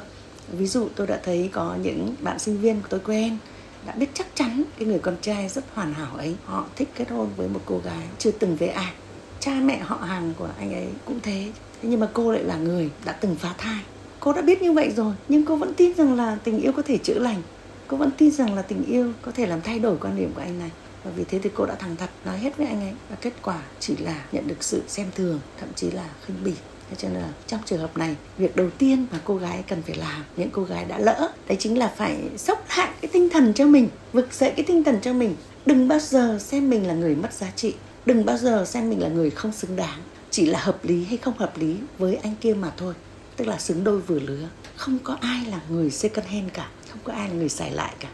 Ví 0.51 0.67
dụ 0.67 0.87
tôi 0.95 1.07
đã 1.07 1.19
thấy 1.23 1.49
có 1.53 1.75
những 1.83 2.15
bạn 2.21 2.39
sinh 2.39 2.61
viên 2.61 2.81
của 2.81 2.87
tôi 2.89 2.99
quen 2.99 3.37
đã 3.85 3.93
biết 3.93 4.07
chắc 4.13 4.27
chắn 4.35 4.63
cái 4.79 4.87
người 4.87 4.99
con 4.99 5.15
trai 5.21 5.49
rất 5.49 5.63
hoàn 5.73 5.93
hảo 5.93 6.15
ấy, 6.15 6.35
họ 6.45 6.65
thích 6.75 6.89
kết 6.95 7.09
hôn 7.09 7.29
với 7.37 7.47
một 7.47 7.61
cô 7.65 7.81
gái 7.85 8.03
chưa 8.17 8.31
từng 8.31 8.55
về 8.55 8.67
ai. 8.67 8.93
Cha 9.39 9.51
mẹ 9.51 9.79
họ 9.79 9.95
hàng 9.95 10.33
của 10.37 10.49
anh 10.57 10.73
ấy 10.73 10.87
cũng 11.05 11.19
thế 11.23 11.51
thế 11.81 11.89
nhưng 11.89 11.99
mà 11.99 12.09
cô 12.13 12.31
lại 12.31 12.43
là 12.43 12.57
người 12.57 12.89
đã 13.05 13.11
từng 13.11 13.35
phá 13.35 13.53
thai. 13.57 13.79
Cô 14.19 14.33
đã 14.33 14.41
biết 14.41 14.61
như 14.61 14.71
vậy 14.71 14.91
rồi, 14.95 15.13
nhưng 15.27 15.45
cô 15.45 15.55
vẫn 15.55 15.73
tin 15.73 15.95
rằng 15.95 16.15
là 16.15 16.37
tình 16.43 16.61
yêu 16.61 16.71
có 16.71 16.81
thể 16.81 16.97
chữa 16.97 17.19
lành. 17.19 17.41
Cô 17.87 17.97
vẫn 17.97 18.11
tin 18.17 18.31
rằng 18.31 18.55
là 18.55 18.61
tình 18.61 18.85
yêu 18.85 19.13
có 19.21 19.31
thể 19.31 19.45
làm 19.45 19.61
thay 19.61 19.79
đổi 19.79 19.97
quan 20.01 20.17
điểm 20.17 20.31
của 20.35 20.41
anh 20.41 20.59
này. 20.59 20.71
Và 21.03 21.11
vì 21.15 21.23
thế 21.23 21.39
thì 21.39 21.49
cô 21.53 21.65
đã 21.65 21.75
thẳng 21.75 21.95
thật 21.95 22.09
nói 22.25 22.37
hết 22.37 22.57
với 22.57 22.67
anh 22.67 22.81
ấy. 22.81 22.93
Và 23.09 23.15
kết 23.21 23.33
quả 23.41 23.61
chỉ 23.79 23.97
là 23.97 24.25
nhận 24.31 24.47
được 24.47 24.63
sự 24.63 24.81
xem 24.87 25.07
thường, 25.15 25.39
thậm 25.59 25.69
chí 25.75 25.91
là 25.91 26.09
khinh 26.25 26.37
bỉ. 26.43 26.53
Thế 26.89 26.95
cho 26.99 27.09
nên 27.09 27.21
là 27.21 27.29
trong 27.47 27.59
trường 27.65 27.79
hợp 27.79 27.97
này, 27.97 28.15
việc 28.37 28.55
đầu 28.55 28.69
tiên 28.77 29.05
mà 29.11 29.19
cô 29.23 29.35
gái 29.35 29.63
cần 29.67 29.81
phải 29.81 29.95
làm, 29.95 30.23
những 30.37 30.49
cô 30.51 30.63
gái 30.63 30.85
đã 30.85 30.99
lỡ, 30.99 31.31
đấy 31.47 31.57
chính 31.59 31.77
là 31.77 31.93
phải 31.97 32.17
sốc 32.37 32.65
lại 32.77 32.91
cái 33.01 33.11
tinh 33.13 33.29
thần 33.29 33.53
cho 33.53 33.65
mình, 33.65 33.89
vực 34.13 34.33
dậy 34.33 34.53
cái 34.55 34.65
tinh 34.67 34.83
thần 34.83 34.99
cho 35.01 35.13
mình. 35.13 35.35
Đừng 35.65 35.87
bao 35.87 35.99
giờ 35.99 36.39
xem 36.41 36.69
mình 36.69 36.87
là 36.87 36.93
người 36.93 37.15
mất 37.15 37.33
giá 37.33 37.51
trị, 37.55 37.73
đừng 38.05 38.25
bao 38.25 38.37
giờ 38.37 38.65
xem 38.65 38.89
mình 38.89 39.01
là 39.01 39.07
người 39.07 39.29
không 39.29 39.51
xứng 39.51 39.75
đáng, 39.75 39.99
chỉ 40.31 40.45
là 40.45 40.59
hợp 40.59 40.85
lý 40.85 41.05
hay 41.05 41.17
không 41.17 41.37
hợp 41.37 41.57
lý 41.57 41.75
với 41.97 42.15
anh 42.15 42.35
kia 42.41 42.53
mà 42.53 42.71
thôi. 42.77 42.93
Tức 43.35 43.47
là 43.47 43.57
xứng 43.57 43.83
đôi 43.83 43.99
vừa 43.99 44.19
lứa, 44.19 44.47
không 44.75 44.97
có 45.03 45.17
ai 45.21 45.45
là 45.45 45.59
người 45.69 45.91
second 45.91 46.27
hand 46.27 46.49
cả, 46.53 46.67
không 46.89 46.99
có 47.03 47.13
ai 47.13 47.29
là 47.29 47.33
người 47.33 47.49
xài 47.49 47.71
lại 47.71 47.93
cả. 47.99 48.09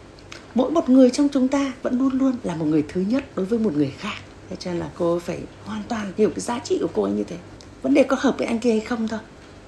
Mỗi 0.56 0.72
một 0.72 0.90
người 0.90 1.10
trong 1.10 1.28
chúng 1.34 1.48
ta 1.48 1.74
vẫn 1.82 2.00
luôn 2.00 2.18
luôn 2.18 2.36
là 2.44 2.56
một 2.56 2.66
người 2.66 2.84
thứ 2.88 3.02
nhất 3.02 3.24
đối 3.36 3.46
với 3.46 3.60
một 3.60 3.74
người 3.74 3.94
khác. 3.98 4.18
Thế 4.50 4.56
cho 4.60 4.72
nên 4.72 4.80
là 4.80 4.90
cô 4.98 5.20
phải 5.20 5.40
hoàn 5.66 5.84
toàn 5.88 6.14
hiểu 6.18 6.30
cái 6.30 6.40
giá 6.40 6.60
trị 6.60 6.78
của 6.82 6.90
cô 6.94 7.04
ấy 7.04 7.12
như 7.12 7.24
thế 7.24 7.38
vấn 7.82 7.94
đề 7.94 8.04
có 8.04 8.18
hợp 8.20 8.36
với 8.38 8.48
anh 8.48 8.60
kia 8.60 8.72
hay 8.72 8.80
không 8.80 9.08
thôi. 9.08 9.20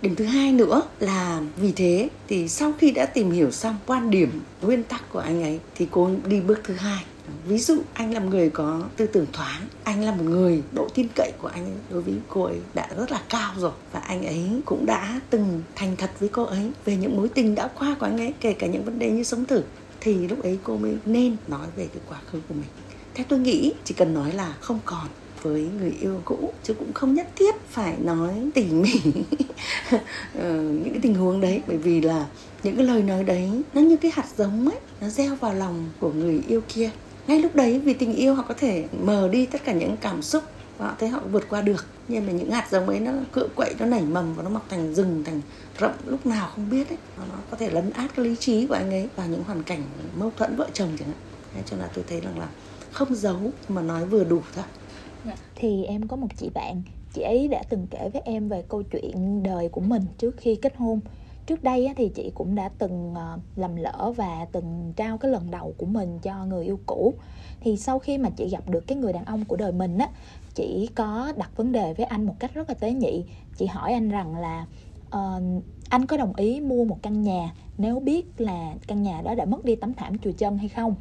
Điểm 0.01 0.15
thứ 0.15 0.25
hai 0.25 0.51
nữa 0.51 0.81
là 0.99 1.41
vì 1.57 1.71
thế 1.71 2.09
thì 2.27 2.47
sau 2.47 2.73
khi 2.79 2.91
đã 2.91 3.05
tìm 3.05 3.31
hiểu 3.31 3.51
xong 3.51 3.75
quan 3.85 4.11
điểm, 4.11 4.41
nguyên 4.61 4.83
tắc 4.83 5.09
của 5.09 5.19
anh 5.19 5.43
ấy 5.43 5.59
thì 5.75 5.87
cô 5.91 6.09
đi 6.25 6.41
bước 6.41 6.59
thứ 6.63 6.73
hai. 6.73 7.05
Ví 7.47 7.57
dụ 7.57 7.77
anh 7.93 8.13
là 8.13 8.19
một 8.19 8.29
người 8.29 8.49
có 8.49 8.83
tư 8.97 9.07
tưởng 9.07 9.25
thoáng, 9.33 9.61
anh 9.83 10.03
là 10.03 10.11
một 10.11 10.23
người 10.23 10.61
độ 10.71 10.87
tin 10.93 11.07
cậy 11.15 11.31
của 11.41 11.47
anh 11.47 11.65
ấy, 11.65 11.77
đối 11.89 12.01
với 12.01 12.13
cô 12.27 12.43
ấy 12.43 12.57
đã 12.73 12.89
rất 12.97 13.11
là 13.11 13.21
cao 13.29 13.53
rồi. 13.57 13.71
Và 13.91 13.99
anh 13.99 14.25
ấy 14.25 14.49
cũng 14.65 14.85
đã 14.85 15.21
từng 15.29 15.61
thành 15.75 15.95
thật 15.95 16.11
với 16.19 16.29
cô 16.29 16.43
ấy 16.43 16.71
về 16.85 16.95
những 16.95 17.17
mối 17.17 17.29
tình 17.29 17.55
đã 17.55 17.69
qua 17.79 17.95
của 17.99 18.05
anh 18.05 18.17
ấy, 18.17 18.33
kể 18.39 18.53
cả 18.53 18.67
những 18.67 18.85
vấn 18.85 18.99
đề 18.99 19.11
như 19.11 19.23
sống 19.23 19.45
thử 19.45 19.63
thì 20.01 20.27
lúc 20.27 20.43
ấy 20.43 20.57
cô 20.63 20.77
mới 20.77 20.97
nên 21.05 21.35
nói 21.47 21.67
về 21.75 21.87
cái 21.93 22.03
quá 22.09 22.17
khứ 22.31 22.39
của 22.47 22.53
mình. 22.53 22.69
Theo 23.13 23.25
tôi 23.29 23.39
nghĩ, 23.39 23.73
chỉ 23.83 23.93
cần 23.93 24.13
nói 24.13 24.31
là 24.33 24.53
không 24.59 24.79
còn 24.85 25.07
với 25.43 25.69
người 25.79 25.93
yêu 26.01 26.21
cũ 26.25 26.53
chứ 26.63 26.73
cũng 26.73 26.93
không 26.93 27.13
nhất 27.13 27.27
thiết 27.35 27.55
phải 27.69 27.95
nói 27.97 28.49
tỉ 28.53 28.65
mỉ 28.65 28.91
ờ, 30.39 30.61
những 30.61 30.89
cái 30.89 30.99
tình 31.01 31.15
huống 31.15 31.41
đấy. 31.41 31.61
Bởi 31.67 31.77
vì 31.77 32.01
là 32.01 32.25
những 32.63 32.75
cái 32.75 32.85
lời 32.85 33.03
nói 33.03 33.23
đấy, 33.23 33.63
nó 33.73 33.81
như 33.81 33.97
cái 33.97 34.11
hạt 34.15 34.25
giống 34.37 34.69
ấy, 34.69 34.79
nó 35.01 35.09
gieo 35.09 35.35
vào 35.35 35.53
lòng 35.53 35.89
của 35.99 36.11
người 36.11 36.43
yêu 36.47 36.61
kia. 36.67 36.89
Ngay 37.27 37.39
lúc 37.39 37.55
đấy 37.55 37.79
vì 37.79 37.93
tình 37.93 38.15
yêu 38.15 38.35
họ 38.35 38.43
có 38.47 38.53
thể 38.57 38.85
mờ 39.03 39.29
đi 39.31 39.45
tất 39.45 39.61
cả 39.65 39.73
những 39.73 39.97
cảm 40.01 40.21
xúc 40.21 40.43
và 40.77 40.87
họ 40.87 40.95
thấy 40.99 41.09
họ 41.09 41.19
vượt 41.31 41.43
qua 41.49 41.61
được. 41.61 41.85
Nhưng 42.07 42.25
mà 42.25 42.31
những 42.31 42.51
hạt 42.51 42.67
giống 42.71 42.89
ấy 42.89 42.99
nó 42.99 43.11
cựa 43.31 43.47
quậy, 43.55 43.75
nó 43.79 43.85
nảy 43.85 44.01
mầm 44.01 44.33
và 44.33 44.43
nó 44.43 44.49
mọc 44.49 44.69
thành 44.69 44.93
rừng, 44.93 45.23
thành 45.25 45.41
rậm 45.79 45.91
lúc 46.05 46.25
nào 46.25 46.49
không 46.55 46.69
biết 46.69 46.89
ấy. 46.89 46.97
Nó 47.17 47.23
có 47.51 47.57
thể 47.57 47.69
lấn 47.69 47.89
át 47.89 48.15
cái 48.15 48.25
lý 48.25 48.35
trí 48.35 48.67
của 48.67 48.73
anh 48.73 48.91
ấy 48.91 49.09
vào 49.15 49.27
những 49.27 49.43
hoàn 49.43 49.63
cảnh 49.63 49.83
mâu 50.17 50.31
thuẫn 50.37 50.55
vợ 50.55 50.67
chồng 50.73 50.89
chẳng 50.99 51.07
hạn. 51.07 51.63
Cho 51.65 51.77
nên 51.77 51.87
tôi 51.95 52.05
thấy 52.09 52.19
rằng 52.19 52.39
là 52.39 52.47
không 52.91 53.15
giấu 53.15 53.51
mà 53.69 53.81
nói 53.81 54.05
vừa 54.05 54.23
đủ 54.23 54.41
thôi. 54.55 54.65
Dạ. 55.25 55.35
thì 55.55 55.83
em 55.83 56.07
có 56.07 56.15
một 56.15 56.27
chị 56.37 56.49
bạn 56.53 56.81
chị 57.13 57.21
ấy 57.21 57.47
đã 57.47 57.63
từng 57.69 57.87
kể 57.87 58.09
với 58.13 58.21
em 58.25 58.49
về 58.49 58.61
câu 58.61 58.83
chuyện 58.83 59.43
đời 59.43 59.69
của 59.69 59.81
mình 59.81 60.03
trước 60.17 60.35
khi 60.37 60.55
kết 60.55 60.73
hôn. 60.77 60.99
Trước 61.45 61.63
đây 61.63 61.89
thì 61.97 62.09
chị 62.09 62.31
cũng 62.35 62.55
đã 62.55 62.69
từng 62.77 63.13
ờ, 63.15 63.39
làm 63.55 63.75
lầm 63.75 63.75
lỡ 63.75 64.13
và 64.15 64.47
từng 64.51 64.93
trao 64.95 65.17
cái 65.17 65.31
lần 65.31 65.51
đầu 65.51 65.73
của 65.77 65.85
mình 65.85 66.19
cho 66.19 66.45
người 66.45 66.65
yêu 66.65 66.79
cũ. 66.85 67.13
Thì 67.59 67.77
sau 67.77 67.99
khi 67.99 68.17
mà 68.17 68.29
chị 68.29 68.49
gặp 68.49 68.69
được 68.69 68.87
cái 68.87 68.97
người 68.97 69.13
đàn 69.13 69.25
ông 69.25 69.45
của 69.45 69.55
đời 69.55 69.71
mình 69.71 69.97
á 69.97 70.09
chị 70.55 70.89
có 70.95 71.33
đặt 71.37 71.51
vấn 71.55 71.71
đề 71.71 71.93
với 71.93 72.05
anh 72.05 72.25
một 72.25 72.35
cách 72.39 72.53
rất 72.53 72.69
là 72.69 72.75
tế 72.75 72.91
nhị. 72.91 73.23
Chị 73.57 73.65
hỏi 73.65 73.93
anh 73.93 74.09
rằng 74.09 74.35
là 74.35 74.65
uh, 75.07 75.63
anh 75.89 76.05
có 76.05 76.17
đồng 76.17 76.35
ý 76.35 76.61
mua 76.61 76.85
một 76.85 76.97
căn 77.01 77.21
nhà 77.21 77.53
nếu 77.77 77.99
biết 77.99 78.41
là 78.41 78.75
căn 78.87 79.03
nhà 79.03 79.21
đó 79.21 79.35
đã 79.35 79.45
mất 79.45 79.65
đi 79.65 79.75
tấm 79.75 79.93
thảm 79.93 80.17
chùi 80.17 80.33
chân 80.33 80.57
hay 80.57 80.69
không? 80.69 80.95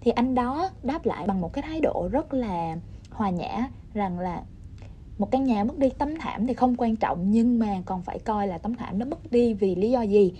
Thì 0.00 0.10
anh 0.10 0.34
đó 0.34 0.70
đáp 0.82 1.06
lại 1.06 1.26
bằng 1.26 1.40
một 1.40 1.52
cái 1.52 1.62
thái 1.62 1.80
độ 1.80 2.08
rất 2.12 2.34
là 2.34 2.76
hòa 3.16 3.30
nhã 3.30 3.68
rằng 3.94 4.20
là 4.20 4.42
một 5.18 5.30
căn 5.30 5.44
nhà 5.44 5.64
mất 5.64 5.78
đi 5.78 5.88
tấm 5.98 6.18
thảm 6.18 6.46
thì 6.46 6.54
không 6.54 6.76
quan 6.76 6.96
trọng, 6.96 7.30
nhưng 7.30 7.58
mà 7.58 7.82
còn 7.86 8.02
phải 8.02 8.18
coi 8.18 8.46
là 8.46 8.58
tấm 8.58 8.74
thảm 8.74 8.98
nó 8.98 9.06
mất 9.06 9.32
đi 9.32 9.54
vì 9.54 9.74
lý 9.74 9.90
do 9.90 10.02
gì 10.02 10.32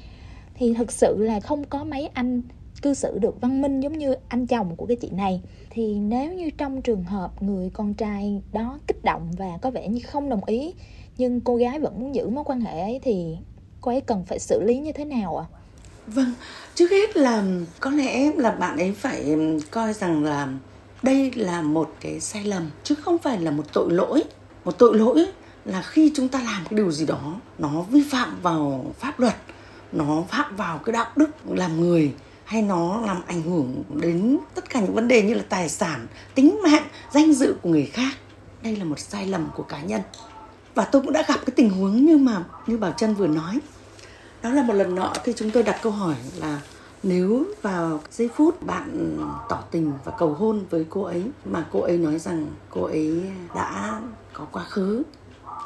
thì 0.55 0.75
thực 0.75 0.93
sự 0.93 1.17
là 1.19 1.41
không 1.41 1.65
có 1.65 1.85
mấy 1.85 2.07
anh 2.15 2.43
cư 2.83 2.95
xử 2.95 3.19
được 3.19 3.41
văn 3.41 3.63
minh 3.63 3.81
giống 3.81 3.99
như 3.99 4.15
anh 4.29 4.47
chồng 4.47 4.77
của 4.77 4.87
cái 4.87 4.97
chị 4.97 5.11
này 5.11 5.43
thì 5.71 5.95
nếu 5.95 6.33
như 6.33 6.51
trong 6.51 6.83
trường 6.83 7.05
hợp 7.05 7.43
người 7.43 7.71
con 7.71 7.95
trai 7.95 8.43
đó 8.53 8.79
kích 8.87 9.05
động 9.05 9.33
và 9.39 9.59
có 9.63 9.71
vẻ 9.71 9.89
như 9.89 10.01
không 10.07 10.29
đồng 10.29 10.45
ý, 10.45 10.75
nhưng 11.19 11.41
cô 11.41 11.57
gái 11.57 11.79
vẫn 11.79 12.01
muốn 12.01 12.15
giữ 12.15 12.29
mối 12.29 12.45
quan 12.45 12.61
hệ 12.61 12.81
ấy, 12.81 13.01
thì 13.03 13.37
cô 13.81 13.91
ấy 13.91 14.01
cần 14.01 14.25
phải 14.25 14.39
xử 14.39 14.63
lý 14.63 14.79
như 14.79 14.93
thế 14.93 15.05
nào 15.05 15.37
ạ 15.37 15.47
à? 15.53 15.57
vâng 16.07 16.33
trước 16.75 16.91
hết 16.91 17.17
là 17.17 17.45
có 17.81 17.91
lẽ 17.91 18.33
là 18.37 18.51
bạn 18.51 18.79
ấy 18.79 18.93
phải 18.93 19.37
coi 19.71 19.93
rằng 19.93 20.25
là 20.25 20.49
đây 21.03 21.33
là 21.35 21.63
một 21.63 21.95
cái 22.01 22.21
sai 22.21 22.45
lầm, 22.45 22.71
chứ 22.85 22.95
không 22.95 23.19
phải 23.19 23.41
là 23.41 23.51
một 23.51 23.73
tội 23.73 23.93
lỗi. 23.93 24.25
Một 24.65 24.79
tội 24.79 24.99
lỗi 24.99 25.27
là 25.65 25.83
khi 25.83 26.13
chúng 26.15 26.29
ta 26.29 26.39
làm 26.43 26.65
cái 26.65 26.77
điều 26.77 26.91
gì 26.91 27.07
đó, 27.07 27.35
nó 27.59 27.83
vi 27.91 28.03
phạm 28.11 28.41
vào 28.43 28.95
pháp 28.99 29.21
luật, 29.21 29.37
nó 29.93 30.25
phạm 30.31 30.57
vào 30.57 30.79
cái 30.79 30.93
đạo 30.93 31.07
đức 31.17 31.31
làm 31.49 31.81
người, 31.81 32.15
hay 32.45 32.63
nó 32.63 33.01
làm 33.01 33.23
ảnh 33.27 33.43
hưởng 33.43 33.83
đến 33.95 34.39
tất 34.55 34.71
cả 34.71 34.81
những 34.81 34.95
vấn 34.95 35.09
đề 35.09 35.23
như 35.23 35.35
là 35.35 35.43
tài 35.49 35.69
sản, 35.69 36.07
tính 36.35 36.59
mạng, 36.63 36.87
danh 37.13 37.33
dự 37.33 37.55
của 37.63 37.69
người 37.69 37.87
khác. 37.87 38.13
Đây 38.63 38.77
là 38.77 38.85
một 38.85 38.99
sai 38.99 39.27
lầm 39.27 39.49
của 39.55 39.63
cá 39.63 39.81
nhân. 39.81 40.01
Và 40.75 40.85
tôi 40.85 41.03
cũng 41.03 41.13
đã 41.13 41.25
gặp 41.29 41.41
cái 41.47 41.53
tình 41.57 41.71
huống 41.71 42.07
như 42.07 42.17
mà, 42.17 42.45
như 42.67 42.77
bảo 42.77 42.95
chân 42.97 43.15
vừa 43.15 43.27
nói. 43.27 43.59
Đó 44.43 44.51
là 44.51 44.63
một 44.63 44.75
lần 44.75 44.95
nọ 44.95 45.13
khi 45.25 45.33
chúng 45.37 45.51
tôi 45.51 45.63
đặt 45.63 45.77
câu 45.83 45.93
hỏi 45.93 46.15
là 46.37 46.61
nếu 47.07 47.45
vào 47.63 48.01
giây 48.11 48.31
phút 48.37 48.63
bạn 48.63 49.19
tỏ 49.49 49.63
tình 49.71 49.93
và 50.05 50.13
cầu 50.19 50.29
hôn 50.29 50.65
với 50.71 50.87
cô 50.91 51.03
ấy 51.03 51.23
mà 51.45 51.65
cô 51.73 51.81
ấy 51.81 51.99
nói 51.99 52.19
rằng 52.19 52.47
cô 52.71 52.83
ấy 52.85 53.23
đã 53.55 54.01
có 54.33 54.45
quá 54.53 54.65
khứ, 54.65 55.03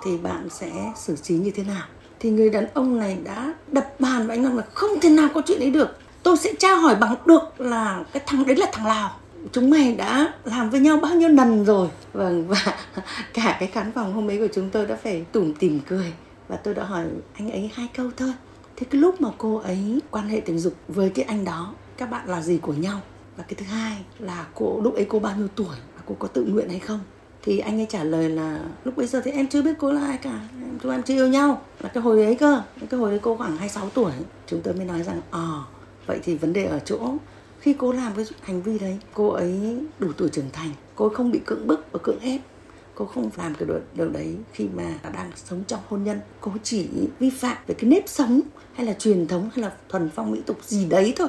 thì 0.05 0.16
bạn 0.16 0.48
sẽ 0.50 0.92
xử 0.96 1.16
trí 1.16 1.35
như 1.35 1.50
thế 1.50 1.64
nào? 1.64 1.83
Thì 2.20 2.31
người 2.31 2.50
đàn 2.50 2.66
ông 2.74 2.98
này 2.98 3.18
đã 3.24 3.55
đập 3.72 4.00
bàn 4.00 4.26
và 4.26 4.35
anh 4.35 4.42
nói 4.42 4.55
là 4.55 4.62
không 4.72 5.00
thể 5.00 5.11
nào 5.11 5.29
có 5.35 5.42
chuyện 5.46 5.61
ấy 5.61 5.70
được. 5.70 5.88
Tôi 6.22 6.37
sẽ 6.37 6.53
tra 6.59 6.74
hỏi 6.74 6.94
bằng 6.94 7.14
được 7.26 7.61
là 7.61 8.05
cái 8.12 8.22
thằng 8.26 8.46
đấy 8.46 8.57
là 8.57 8.66
thằng 8.72 8.87
lào. 8.87 9.16
Chúng 9.53 9.70
mày 9.70 9.94
đã 9.94 10.33
làm 10.44 10.70
với 10.70 10.81
nhau 10.81 10.96
bao 10.96 11.14
nhiêu 11.14 11.29
lần 11.29 11.64
rồi? 11.64 11.88
Vâng 12.12 12.48
và 12.48 12.79
cả 13.35 13.57
cái 13.61 13.68
khán 13.72 13.92
phòng 13.92 14.12
hôm 14.12 14.31
ấy 14.31 14.38
của 14.38 14.48
chúng 14.55 14.70
tôi 14.70 14.87
đã 14.87 14.96
phải 14.96 15.24
tủm 15.33 15.55
tỉm 15.55 15.81
cười. 15.88 16.12
Và 16.48 16.57
tôi 16.57 16.74
đã 16.74 16.85
hỏi 16.85 17.05
anh 17.35 17.50
ấy 17.50 17.70
hai 17.74 17.88
câu 17.96 18.11
thôi 18.16 18.33
thế 18.80 18.86
cái 18.90 19.00
lúc 19.00 19.20
mà 19.20 19.28
cô 19.38 19.56
ấy 19.56 20.00
quan 20.10 20.28
hệ 20.28 20.40
tình 20.40 20.58
dục 20.58 20.74
với 20.88 21.10
cái 21.10 21.24
anh 21.24 21.44
đó 21.44 21.74
các 21.96 22.10
bạn 22.10 22.28
là 22.28 22.42
gì 22.42 22.58
của 22.58 22.72
nhau? 22.72 23.00
Và 23.36 23.44
cái 23.48 23.54
thứ 23.54 23.66
hai 23.66 24.04
là 24.18 24.46
cô 24.54 24.80
lúc 24.80 24.94
ấy 24.94 25.04
cô 25.04 25.18
bao 25.18 25.36
nhiêu 25.36 25.48
tuổi? 25.48 25.76
Và 25.96 26.02
cô 26.06 26.16
có 26.18 26.28
tự 26.28 26.44
nguyện 26.44 26.68
hay 26.68 26.78
không? 26.78 27.00
Thì 27.42 27.58
anh 27.58 27.80
ấy 27.80 27.86
trả 27.88 28.04
lời 28.04 28.30
là 28.30 28.60
lúc 28.84 28.96
bây 28.96 29.06
giờ 29.06 29.20
thì 29.24 29.30
em 29.30 29.48
chưa 29.48 29.62
biết 29.62 29.74
cô 29.78 29.92
là 29.92 30.06
ai 30.06 30.18
cả. 30.22 30.40
Chúng 30.82 30.92
em 30.92 31.02
chưa 31.02 31.14
yêu 31.14 31.28
nhau. 31.28 31.62
Là 31.80 31.88
cái 31.88 32.02
hồi 32.02 32.24
ấy 32.24 32.34
cơ 32.34 32.62
cái 32.90 33.00
hồi 33.00 33.10
đấy 33.10 33.20
cô 33.22 33.36
khoảng 33.36 33.56
26 33.56 33.90
tuổi 33.90 34.12
chúng 34.46 34.60
tôi 34.60 34.74
mới 34.74 34.84
nói 34.84 35.02
rằng 35.02 35.20
ờ 35.30 35.40
à, 35.40 35.64
vậy 36.06 36.20
thì 36.22 36.36
vấn 36.36 36.52
đề 36.52 36.64
ở 36.64 36.78
chỗ 36.78 37.14
khi 37.60 37.74
cô 37.78 37.92
làm 37.92 38.12
cái 38.16 38.24
hành 38.42 38.62
vi 38.62 38.78
đấy 38.78 38.98
cô 39.14 39.28
ấy 39.28 39.78
đủ 39.98 40.12
tuổi 40.12 40.28
trưởng 40.28 40.50
thành 40.52 40.70
cô 40.94 41.06
ấy 41.06 41.14
không 41.14 41.30
bị 41.30 41.40
cưỡng 41.46 41.66
bức 41.66 41.92
và 41.92 42.00
cưỡng 42.02 42.20
ép 42.20 42.40
cô 43.00 43.06
không 43.06 43.30
làm 43.36 43.54
cái 43.54 43.68
điều 43.94 44.08
đấy 44.08 44.36
khi 44.52 44.68
mà 44.74 44.94
đang 45.14 45.30
sống 45.36 45.62
trong 45.66 45.80
hôn 45.88 46.04
nhân. 46.04 46.20
Cô 46.40 46.52
chỉ 46.62 46.88
vi 47.18 47.30
phạm 47.30 47.56
về 47.66 47.74
cái 47.74 47.90
nếp 47.90 48.08
sống 48.08 48.40
hay 48.74 48.86
là 48.86 48.92
truyền 48.92 49.26
thống 49.26 49.50
hay 49.54 49.62
là 49.62 49.72
thuần 49.88 50.10
phong 50.14 50.30
mỹ 50.30 50.40
tục 50.46 50.58
gì 50.64 50.84
đấy 50.84 51.12
thôi, 51.16 51.28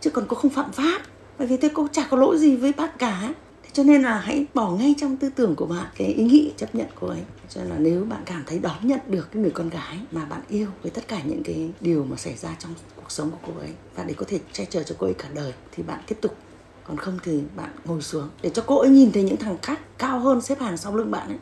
chứ 0.00 0.10
còn 0.10 0.24
cô 0.28 0.36
không 0.36 0.50
phạm 0.50 0.72
pháp. 0.72 1.02
Bởi 1.38 1.46
vì 1.46 1.56
thế 1.56 1.70
cô 1.74 1.88
chả 1.92 2.06
có 2.10 2.16
lỗi 2.16 2.38
gì 2.38 2.56
với 2.56 2.72
bác 2.72 2.98
cả. 2.98 3.34
Thế 3.62 3.70
cho 3.72 3.82
nên 3.82 4.02
là 4.02 4.18
hãy 4.18 4.46
bỏ 4.54 4.70
ngay 4.70 4.94
trong 4.98 5.16
tư 5.16 5.30
tưởng 5.34 5.54
của 5.56 5.66
bạn 5.66 5.86
cái 5.96 6.08
ý 6.08 6.24
nghĩ 6.24 6.52
chấp 6.56 6.74
nhận 6.74 6.86
cô 7.00 7.06
ấy. 7.06 7.22
Cho 7.48 7.60
nên 7.60 7.70
là 7.70 7.78
nếu 7.78 8.04
bạn 8.04 8.22
cảm 8.26 8.42
thấy 8.46 8.58
đón 8.58 8.76
nhận 8.82 9.00
được 9.08 9.28
cái 9.32 9.42
người 9.42 9.50
con 9.50 9.68
gái 9.68 9.98
mà 10.12 10.24
bạn 10.24 10.40
yêu 10.48 10.68
với 10.82 10.90
tất 10.90 11.08
cả 11.08 11.20
những 11.24 11.42
cái 11.42 11.70
điều 11.80 12.04
mà 12.04 12.16
xảy 12.16 12.36
ra 12.36 12.56
trong 12.58 12.74
cuộc 12.96 13.10
sống 13.10 13.30
của 13.30 13.38
cô 13.46 13.60
ấy 13.60 13.70
và 13.94 14.04
để 14.04 14.14
có 14.14 14.26
thể 14.28 14.40
che 14.52 14.64
chở 14.64 14.82
cho 14.82 14.94
cô 14.98 15.06
ấy 15.06 15.14
cả 15.14 15.28
đời, 15.34 15.52
thì 15.72 15.82
bạn 15.82 16.00
tiếp 16.06 16.18
tục 16.20 16.36
còn 16.84 16.96
không 16.96 17.18
thì 17.22 17.40
bạn 17.56 17.70
ngồi 17.84 18.02
xuống 18.02 18.28
để 18.42 18.50
cho 18.50 18.62
cô 18.66 18.78
ấy 18.78 18.90
nhìn 18.90 19.12
thấy 19.12 19.22
những 19.22 19.36
thằng 19.36 19.56
khác 19.62 19.80
cao 19.98 20.20
hơn 20.20 20.40
xếp 20.40 20.60
hàng 20.60 20.76
sau 20.76 20.96
lưng 20.96 21.10
bạn 21.10 21.28
ấy. 21.28 21.38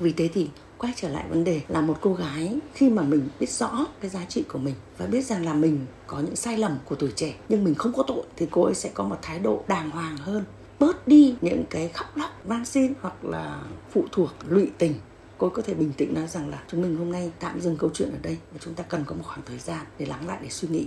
Vì 0.00 0.12
thế 0.12 0.28
thì 0.34 0.48
quay 0.78 0.92
trở 0.96 1.08
lại 1.08 1.24
vấn 1.28 1.44
đề 1.44 1.60
là 1.68 1.80
một 1.80 1.98
cô 2.00 2.14
gái 2.14 2.58
khi 2.74 2.90
mà 2.90 3.02
mình 3.02 3.28
biết 3.40 3.50
rõ 3.50 3.86
cái 4.00 4.10
giá 4.10 4.24
trị 4.28 4.44
của 4.52 4.58
mình 4.58 4.74
và 4.98 5.06
biết 5.06 5.24
rằng 5.24 5.44
là 5.44 5.54
mình 5.54 5.86
có 6.06 6.20
những 6.20 6.36
sai 6.36 6.58
lầm 6.58 6.78
của 6.84 6.94
tuổi 6.94 7.12
trẻ 7.16 7.34
nhưng 7.48 7.64
mình 7.64 7.74
không 7.74 7.92
có 7.92 8.02
tội 8.02 8.22
thì 8.36 8.46
cô 8.50 8.62
ấy 8.62 8.74
sẽ 8.74 8.90
có 8.94 9.04
một 9.04 9.18
thái 9.22 9.38
độ 9.38 9.64
đàng 9.68 9.90
hoàng 9.90 10.16
hơn. 10.16 10.44
Bớt 10.78 11.08
đi 11.08 11.34
những 11.40 11.64
cái 11.70 11.88
khóc 11.88 12.16
lóc, 12.16 12.30
van 12.44 12.64
xin 12.64 12.92
hoặc 13.00 13.24
là 13.24 13.62
phụ 13.90 14.04
thuộc, 14.12 14.30
lụy 14.48 14.70
tình. 14.78 14.94
Cô 15.38 15.48
có 15.48 15.62
thể 15.62 15.74
bình 15.74 15.92
tĩnh 15.96 16.14
nói 16.14 16.26
rằng 16.26 16.48
là, 16.48 16.62
chúng 16.68 16.82
mình 16.82 16.96
hôm 16.96 17.12
nay 17.12 17.30
tạm 17.40 17.60
dừng 17.60 17.76
câu 17.76 17.90
chuyện 17.94 18.10
ở 18.10 18.18
đây 18.22 18.36
và 18.52 18.58
chúng 18.60 18.74
ta 18.74 18.84
cần 18.88 19.04
có 19.04 19.14
một 19.14 19.22
khoảng 19.26 19.42
thời 19.46 19.58
gian 19.58 19.86
để 19.98 20.06
lắng 20.06 20.26
lại, 20.26 20.38
để 20.42 20.48
suy 20.48 20.68
nghĩ 20.68 20.86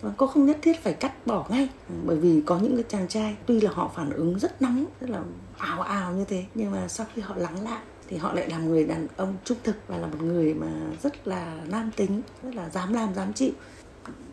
và 0.00 0.12
cô 0.16 0.26
không 0.26 0.46
nhất 0.46 0.58
thiết 0.62 0.82
phải 0.82 0.92
cắt 0.92 1.26
bỏ 1.26 1.46
ngay, 1.50 1.68
bởi 2.04 2.16
vì 2.16 2.42
có 2.46 2.58
những 2.58 2.76
cái 2.76 2.84
chàng 2.88 3.08
trai, 3.08 3.36
tuy 3.46 3.60
là 3.60 3.70
họ 3.70 3.90
phản 3.94 4.10
ứng 4.10 4.38
rất 4.38 4.62
nóng, 4.62 4.84
rất 5.00 5.10
là 5.10 5.20
ào 5.58 5.80
ào 5.80 6.12
như 6.12 6.24
thế, 6.24 6.44
nhưng 6.54 6.70
mà 6.70 6.88
sau 6.88 7.06
khi 7.14 7.22
họ 7.22 7.36
lắng 7.36 7.64
lại 7.64 7.82
thì 8.08 8.16
họ 8.16 8.32
lại 8.32 8.50
là 8.50 8.58
người 8.58 8.84
đàn 8.84 9.06
ông 9.16 9.36
trung 9.44 9.58
thực 9.64 9.76
và 9.88 9.98
là 9.98 10.06
một 10.06 10.22
người 10.22 10.54
mà 10.54 10.72
rất 11.02 11.28
là 11.28 11.60
nam 11.66 11.90
tính, 11.96 12.22
rất 12.42 12.54
là 12.54 12.68
dám 12.68 12.92
làm, 12.92 13.14
dám 13.14 13.32
chịu. 13.32 13.52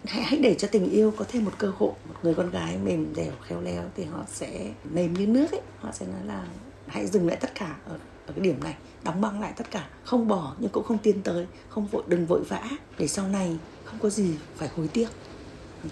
Hãy 0.06 0.24
hãy 0.24 0.40
để 0.40 0.56
cho 0.56 0.68
tình 0.72 0.90
yêu 0.90 1.14
có 1.18 1.26
thêm 1.28 1.46
một 1.46 1.52
cơ 1.58 1.72
hội. 1.78 1.92
Một 2.08 2.16
người 2.24 2.34
con 2.34 2.50
gái 2.50 2.78
mềm 2.78 3.14
dẻo, 3.16 3.32
khéo 3.48 3.62
léo 3.62 3.84
thì 3.96 4.04
họ 4.04 4.20
sẽ 4.28 4.72
mềm 4.94 5.14
như 5.14 5.28
nước 5.28 5.52
ấy. 5.52 5.62
Họ 5.80 5.92
sẽ 5.92 6.06
nói 6.06 6.26
là 6.26 6.48
hãy 6.88 7.08
dừng 7.08 7.28
lại 7.28 7.38
tất 7.42 7.56
cả 7.56 7.76
ở 7.86 7.98
ở 8.28 8.34
cái 8.34 8.44
điểm 8.44 8.64
này, 8.64 8.76
đóng 9.04 9.22
băng 9.22 9.42
lại 9.42 9.54
tất 9.56 9.72
cả, 9.72 9.88
không 10.04 10.28
bỏ 10.28 10.56
nhưng 10.60 10.70
cũng 10.70 10.84
không 10.84 10.98
tiến 10.98 11.22
tới, 11.22 11.46
không 11.70 11.88
vội, 11.88 12.04
đừng 12.08 12.26
vội 12.26 12.44
vã. 12.44 12.70
Để 12.98 13.08
sau 13.08 13.28
này 13.28 13.58
không 13.84 14.00
có 14.00 14.10
gì 14.10 14.36
phải 14.56 14.70
hối 14.76 14.88
tiếc 14.88 15.08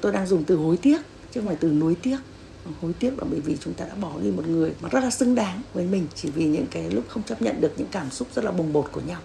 tôi 0.01 0.11
đang 0.11 0.27
dùng 0.27 0.43
từ 0.43 0.55
hối 0.55 0.77
tiếc 0.77 1.01
chứ 1.31 1.39
không 1.39 1.47
phải 1.47 1.57
từ 1.59 1.71
nuối 1.71 1.95
tiếc. 1.95 2.17
Hối 2.81 2.93
tiếc 2.99 3.19
là 3.19 3.25
bởi 3.31 3.39
vì 3.39 3.57
chúng 3.57 3.73
ta 3.73 3.85
đã 3.85 3.95
bỏ 4.01 4.11
đi 4.23 4.31
một 4.31 4.47
người 4.47 4.73
mà 4.81 4.89
rất 4.89 5.03
là 5.03 5.09
xứng 5.09 5.35
đáng 5.35 5.61
với 5.73 5.85
mình 5.85 6.07
chỉ 6.15 6.29
vì 6.29 6.45
những 6.45 6.65
cái 6.71 6.91
lúc 6.91 7.03
không 7.07 7.23
chấp 7.23 7.41
nhận 7.41 7.61
được 7.61 7.73
những 7.77 7.87
cảm 7.91 8.09
xúc 8.09 8.27
rất 8.35 8.45
là 8.45 8.51
bồng 8.51 8.73
bột 8.73 8.85
của 8.91 9.01
nhau. 9.07 9.19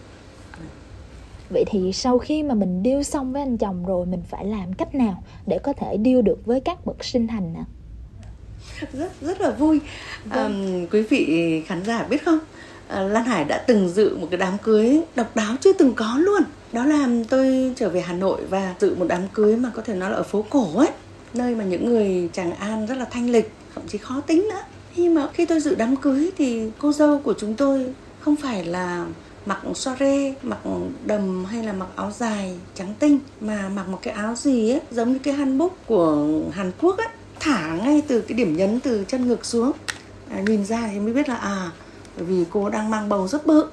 Vậy 1.51 1.65
thì 1.67 1.93
sau 1.93 2.19
khi 2.19 2.43
mà 2.43 2.55
mình 2.55 2.83
điêu 2.83 3.03
xong 3.03 3.33
với 3.33 3.43
anh 3.43 3.59
chồng 3.59 3.87
rồi 3.87 4.07
mình 4.07 4.23
phải 4.31 4.45
làm 4.45 4.73
cách 4.73 4.95
nào 4.95 5.23
để 5.47 5.59
có 5.59 5.73
thể 5.73 5.97
điêu 5.97 6.23
được 6.23 6.47
với 6.47 6.61
các 6.61 6.87
bậc 6.87 7.05
sinh 7.05 7.27
thành 7.27 7.53
nè 7.53 7.65
rất 8.93 9.13
rất 9.21 9.41
là 9.41 9.51
vui. 9.51 9.81
Vâng. 10.25 10.85
à, 10.85 10.89
quý 10.93 11.03
vị 11.03 11.63
khán 11.67 11.85
giả 11.85 12.03
biết 12.03 12.25
không? 12.25 12.39
À, 12.89 13.03
Lan 13.03 13.25
Hải 13.25 13.45
đã 13.45 13.65
từng 13.67 13.89
dự 13.89 14.17
một 14.17 14.27
cái 14.31 14.39
đám 14.39 14.59
cưới 14.63 15.01
độc 15.17 15.37
đáo 15.37 15.57
chưa 15.61 15.73
từng 15.73 15.95
có 15.95 16.19
luôn 16.19 16.43
đó 16.77 16.85
là 16.85 17.09
tôi 17.29 17.73
trở 17.77 17.89
về 17.89 18.01
Hà 18.01 18.13
Nội 18.13 18.41
và 18.51 18.75
dự 18.81 18.95
một 18.95 19.07
đám 19.09 19.23
cưới 19.35 19.57
mà 19.57 19.71
có 19.75 19.83
thể 19.83 19.95
nói 19.95 20.11
là 20.11 20.17
ở 20.17 20.23
phố 20.23 20.45
cổ 20.51 20.79
ấy 20.79 20.89
nơi 21.35 21.55
mà 21.55 21.65
những 21.65 21.87
người 21.87 22.31
chàng 22.33 22.53
An 22.53 22.87
rất 22.87 22.99
là 22.99 23.05
thanh 23.05 23.31
lịch 23.31 23.53
thậm 23.75 23.85
chí 23.89 23.99
khó 23.99 24.21
tính 24.21 24.49
nữa. 24.49 24.61
Khi 24.93 25.09
mà 25.09 25.29
khi 25.33 25.47
tôi 25.47 25.61
dự 25.61 25.75
đám 25.75 25.97
cưới 25.97 26.31
thì 26.39 26.71
cô 26.79 26.93
dâu 26.93 27.19
của 27.19 27.35
chúng 27.39 27.55
tôi 27.55 27.87
không 28.21 28.37
phải 28.37 28.65
là 28.65 29.07
mặc 29.47 29.59
soare 29.75 30.35
mặc 30.43 30.59
đầm 31.05 31.45
hay 31.45 31.65
là 31.65 31.73
mặc 31.73 31.87
áo 31.97 32.11
dài 32.19 32.59
trắng 32.75 32.95
tinh 32.99 33.19
mà 33.41 33.69
mặc 33.69 33.89
một 33.89 33.99
cái 34.03 34.15
áo 34.15 34.35
gì 34.35 34.71
ấy 34.71 34.81
giống 34.91 35.13
như 35.13 35.19
cái 35.19 35.35
hanbok 35.35 35.87
của 35.87 36.29
Hàn 36.53 36.73
Quốc 36.81 36.99
ấy 36.99 37.09
thả 37.41 37.77
ngay 37.77 38.03
từ 38.09 38.21
cái 38.21 38.39
điểm 38.39 38.57
nhấn 38.57 38.81
từ 38.81 39.05
chân 39.09 39.29
ngực 39.29 39.45
xuống. 39.45 39.73
À, 40.31 40.41
nhìn 40.47 40.65
ra 40.65 40.89
thì 40.93 41.01
mới 41.01 41.13
biết 41.13 41.29
là 41.29 41.37
à 41.37 41.71
bởi 42.17 42.25
vì 42.25 42.45
cô 42.51 42.69
đang 42.71 42.91
mang 42.91 43.09
bầu 43.09 43.29
rất 43.29 43.47
bự 43.47 43.67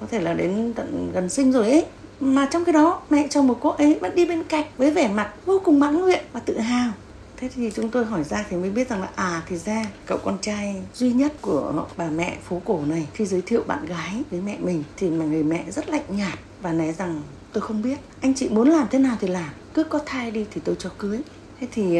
có 0.00 0.06
thể 0.10 0.20
là 0.20 0.34
đến 0.34 0.72
tận 0.76 1.10
gần 1.14 1.28
sinh 1.28 1.52
rồi 1.52 1.70
ấy 1.70 1.84
mà 2.20 2.48
trong 2.50 2.64
cái 2.64 2.72
đó, 2.72 3.00
mẹ 3.10 3.26
chồng 3.30 3.48
của 3.48 3.54
cô 3.54 3.70
ấy 3.70 3.98
vẫn 4.00 4.14
đi 4.14 4.24
bên 4.24 4.44
cạnh 4.44 4.64
với 4.76 4.90
vẻ 4.90 5.08
mặt 5.08 5.32
vô 5.46 5.60
cùng 5.64 5.80
mãn 5.80 6.00
nguyện 6.00 6.24
và 6.32 6.40
tự 6.40 6.58
hào. 6.58 6.92
Thế 7.36 7.48
thì 7.54 7.70
chúng 7.74 7.90
tôi 7.90 8.04
hỏi 8.04 8.24
ra 8.24 8.44
thì 8.50 8.56
mới 8.56 8.70
biết 8.70 8.88
rằng 8.88 9.00
là 9.00 9.08
à 9.14 9.42
thì 9.48 9.56
ra 9.56 9.84
cậu 10.06 10.18
con 10.24 10.38
trai 10.40 10.82
duy 10.94 11.12
nhất 11.12 11.32
của 11.40 11.86
bà 11.96 12.08
mẹ 12.08 12.36
phố 12.48 12.62
cổ 12.64 12.80
này 12.86 13.08
khi 13.14 13.26
giới 13.26 13.42
thiệu 13.42 13.62
bạn 13.66 13.86
gái 13.86 14.22
với 14.30 14.40
mẹ 14.40 14.56
mình 14.60 14.84
thì 14.96 15.10
mà 15.10 15.24
người 15.24 15.42
mẹ 15.42 15.64
rất 15.70 15.88
lạnh 15.88 16.04
nhạt 16.08 16.38
và 16.62 16.72
nói 16.72 16.92
rằng, 16.92 17.22
tôi 17.52 17.60
không 17.60 17.82
biết, 17.82 17.98
anh 18.20 18.34
chị 18.34 18.48
muốn 18.48 18.68
làm 18.68 18.86
thế 18.90 18.98
nào 18.98 19.16
thì 19.20 19.28
làm, 19.28 19.50
cứ 19.74 19.84
có 19.84 20.00
thai 20.06 20.30
đi 20.30 20.46
thì 20.50 20.60
tôi 20.64 20.76
cho 20.78 20.90
cưới. 20.98 21.18
Thế 21.60 21.66
thì 21.72 21.98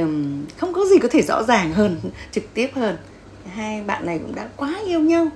không 0.56 0.72
có 0.72 0.84
gì 0.84 0.98
có 0.98 1.08
thể 1.10 1.22
rõ 1.22 1.42
ràng 1.42 1.72
hơn, 1.72 2.00
trực 2.32 2.44
tiếp 2.54 2.70
hơn. 2.74 2.96
Hai 3.54 3.82
bạn 3.82 4.06
này 4.06 4.18
cũng 4.18 4.34
đã 4.34 4.48
quá 4.56 4.80
yêu 4.86 5.00
nhau, 5.00 5.26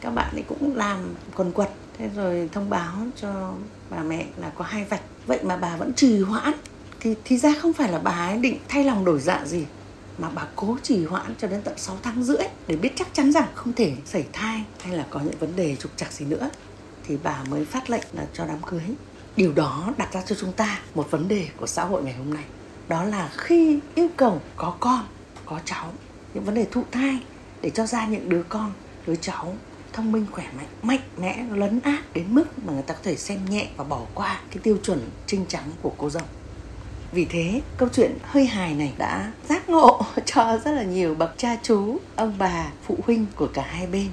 các 0.00 0.10
bạn 0.10 0.34
ấy 0.34 0.44
cũng 0.48 0.76
làm 0.76 0.98
quần 1.36 1.52
quật 1.52 1.70
thế 1.98 2.10
rồi 2.16 2.48
thông 2.52 2.70
báo 2.70 2.92
cho 3.16 3.54
bà 3.90 4.02
mẹ 4.02 4.26
là 4.36 4.50
có 4.56 4.64
hai 4.64 4.84
vạch. 4.84 5.02
Vậy 5.26 5.38
mà 5.42 5.56
bà 5.56 5.76
vẫn 5.76 5.92
trì 5.94 6.20
hoãn. 6.20 6.52
Thì 7.00 7.14
thì 7.24 7.38
ra 7.38 7.54
không 7.62 7.72
phải 7.72 7.92
là 7.92 7.98
bà 7.98 8.10
ấy 8.10 8.38
định 8.38 8.58
thay 8.68 8.84
lòng 8.84 9.04
đổi 9.04 9.20
dạ 9.20 9.42
gì, 9.44 9.66
mà 10.18 10.30
bà 10.34 10.46
cố 10.56 10.76
trì 10.82 11.04
hoãn 11.04 11.34
cho 11.38 11.48
đến 11.48 11.60
tận 11.64 11.78
6 11.78 11.98
tháng 12.02 12.24
rưỡi 12.24 12.46
để 12.66 12.76
biết 12.76 12.92
chắc 12.96 13.14
chắn 13.14 13.32
rằng 13.32 13.48
không 13.54 13.72
thể 13.72 13.92
xảy 14.04 14.24
thai 14.32 14.64
hay 14.80 14.96
là 14.96 15.06
có 15.10 15.20
những 15.20 15.38
vấn 15.40 15.56
đề 15.56 15.76
trục 15.76 15.92
trặc 15.96 16.12
gì 16.12 16.24
nữa. 16.24 16.50
Thì 17.06 17.16
bà 17.22 17.44
mới 17.50 17.64
phát 17.64 17.90
lệnh 17.90 18.04
là 18.12 18.26
cho 18.32 18.46
đám 18.46 18.62
cưới. 18.66 18.82
Điều 19.36 19.52
đó 19.52 19.92
đặt 19.96 20.12
ra 20.12 20.22
cho 20.26 20.36
chúng 20.40 20.52
ta 20.52 20.78
một 20.94 21.10
vấn 21.10 21.28
đề 21.28 21.48
của 21.56 21.66
xã 21.66 21.84
hội 21.84 22.02
ngày 22.02 22.14
hôm 22.14 22.34
nay. 22.34 22.44
Đó 22.88 23.04
là 23.04 23.30
khi 23.36 23.78
yêu 23.94 24.08
cầu 24.16 24.40
có 24.56 24.74
con, 24.80 25.06
có 25.46 25.60
cháu, 25.64 25.92
những 26.34 26.44
vấn 26.44 26.54
đề 26.54 26.66
thụ 26.70 26.84
thai 26.90 27.18
để 27.60 27.70
cho 27.70 27.86
ra 27.86 28.06
những 28.06 28.28
đứa 28.28 28.42
con, 28.42 28.72
đứa 29.06 29.16
cháu 29.16 29.54
thông 29.92 30.12
minh, 30.12 30.26
khỏe 30.32 30.44
mạnh 30.56 30.66
mạnh 30.82 31.00
mẽ, 31.16 31.44
lấn 31.50 31.80
át 31.80 32.14
đến 32.14 32.24
mức 32.28 32.44
mà 32.66 32.72
người 32.72 32.82
ta 32.82 32.94
có 32.94 33.00
thể 33.02 33.16
xem 33.16 33.38
nhẹ 33.50 33.68
và 33.76 33.84
bỏ 33.84 34.00
qua 34.14 34.40
cái 34.50 34.58
tiêu 34.62 34.78
chuẩn 34.82 35.10
trinh 35.26 35.44
trắng 35.48 35.70
của 35.82 35.92
cô 35.98 36.10
dâu. 36.10 36.22
Vì 37.12 37.24
thế, 37.24 37.60
câu 37.76 37.88
chuyện 37.92 38.18
hơi 38.22 38.46
hài 38.46 38.74
này 38.74 38.92
đã 38.98 39.32
giác 39.48 39.68
ngộ 39.68 40.02
cho 40.26 40.58
rất 40.64 40.72
là 40.72 40.82
nhiều 40.82 41.14
bậc 41.14 41.34
cha 41.36 41.56
chú, 41.62 41.98
ông 42.16 42.34
bà, 42.38 42.70
phụ 42.86 42.98
huynh 43.06 43.26
của 43.36 43.48
cả 43.54 43.62
hai 43.62 43.86
bên. 43.86 44.08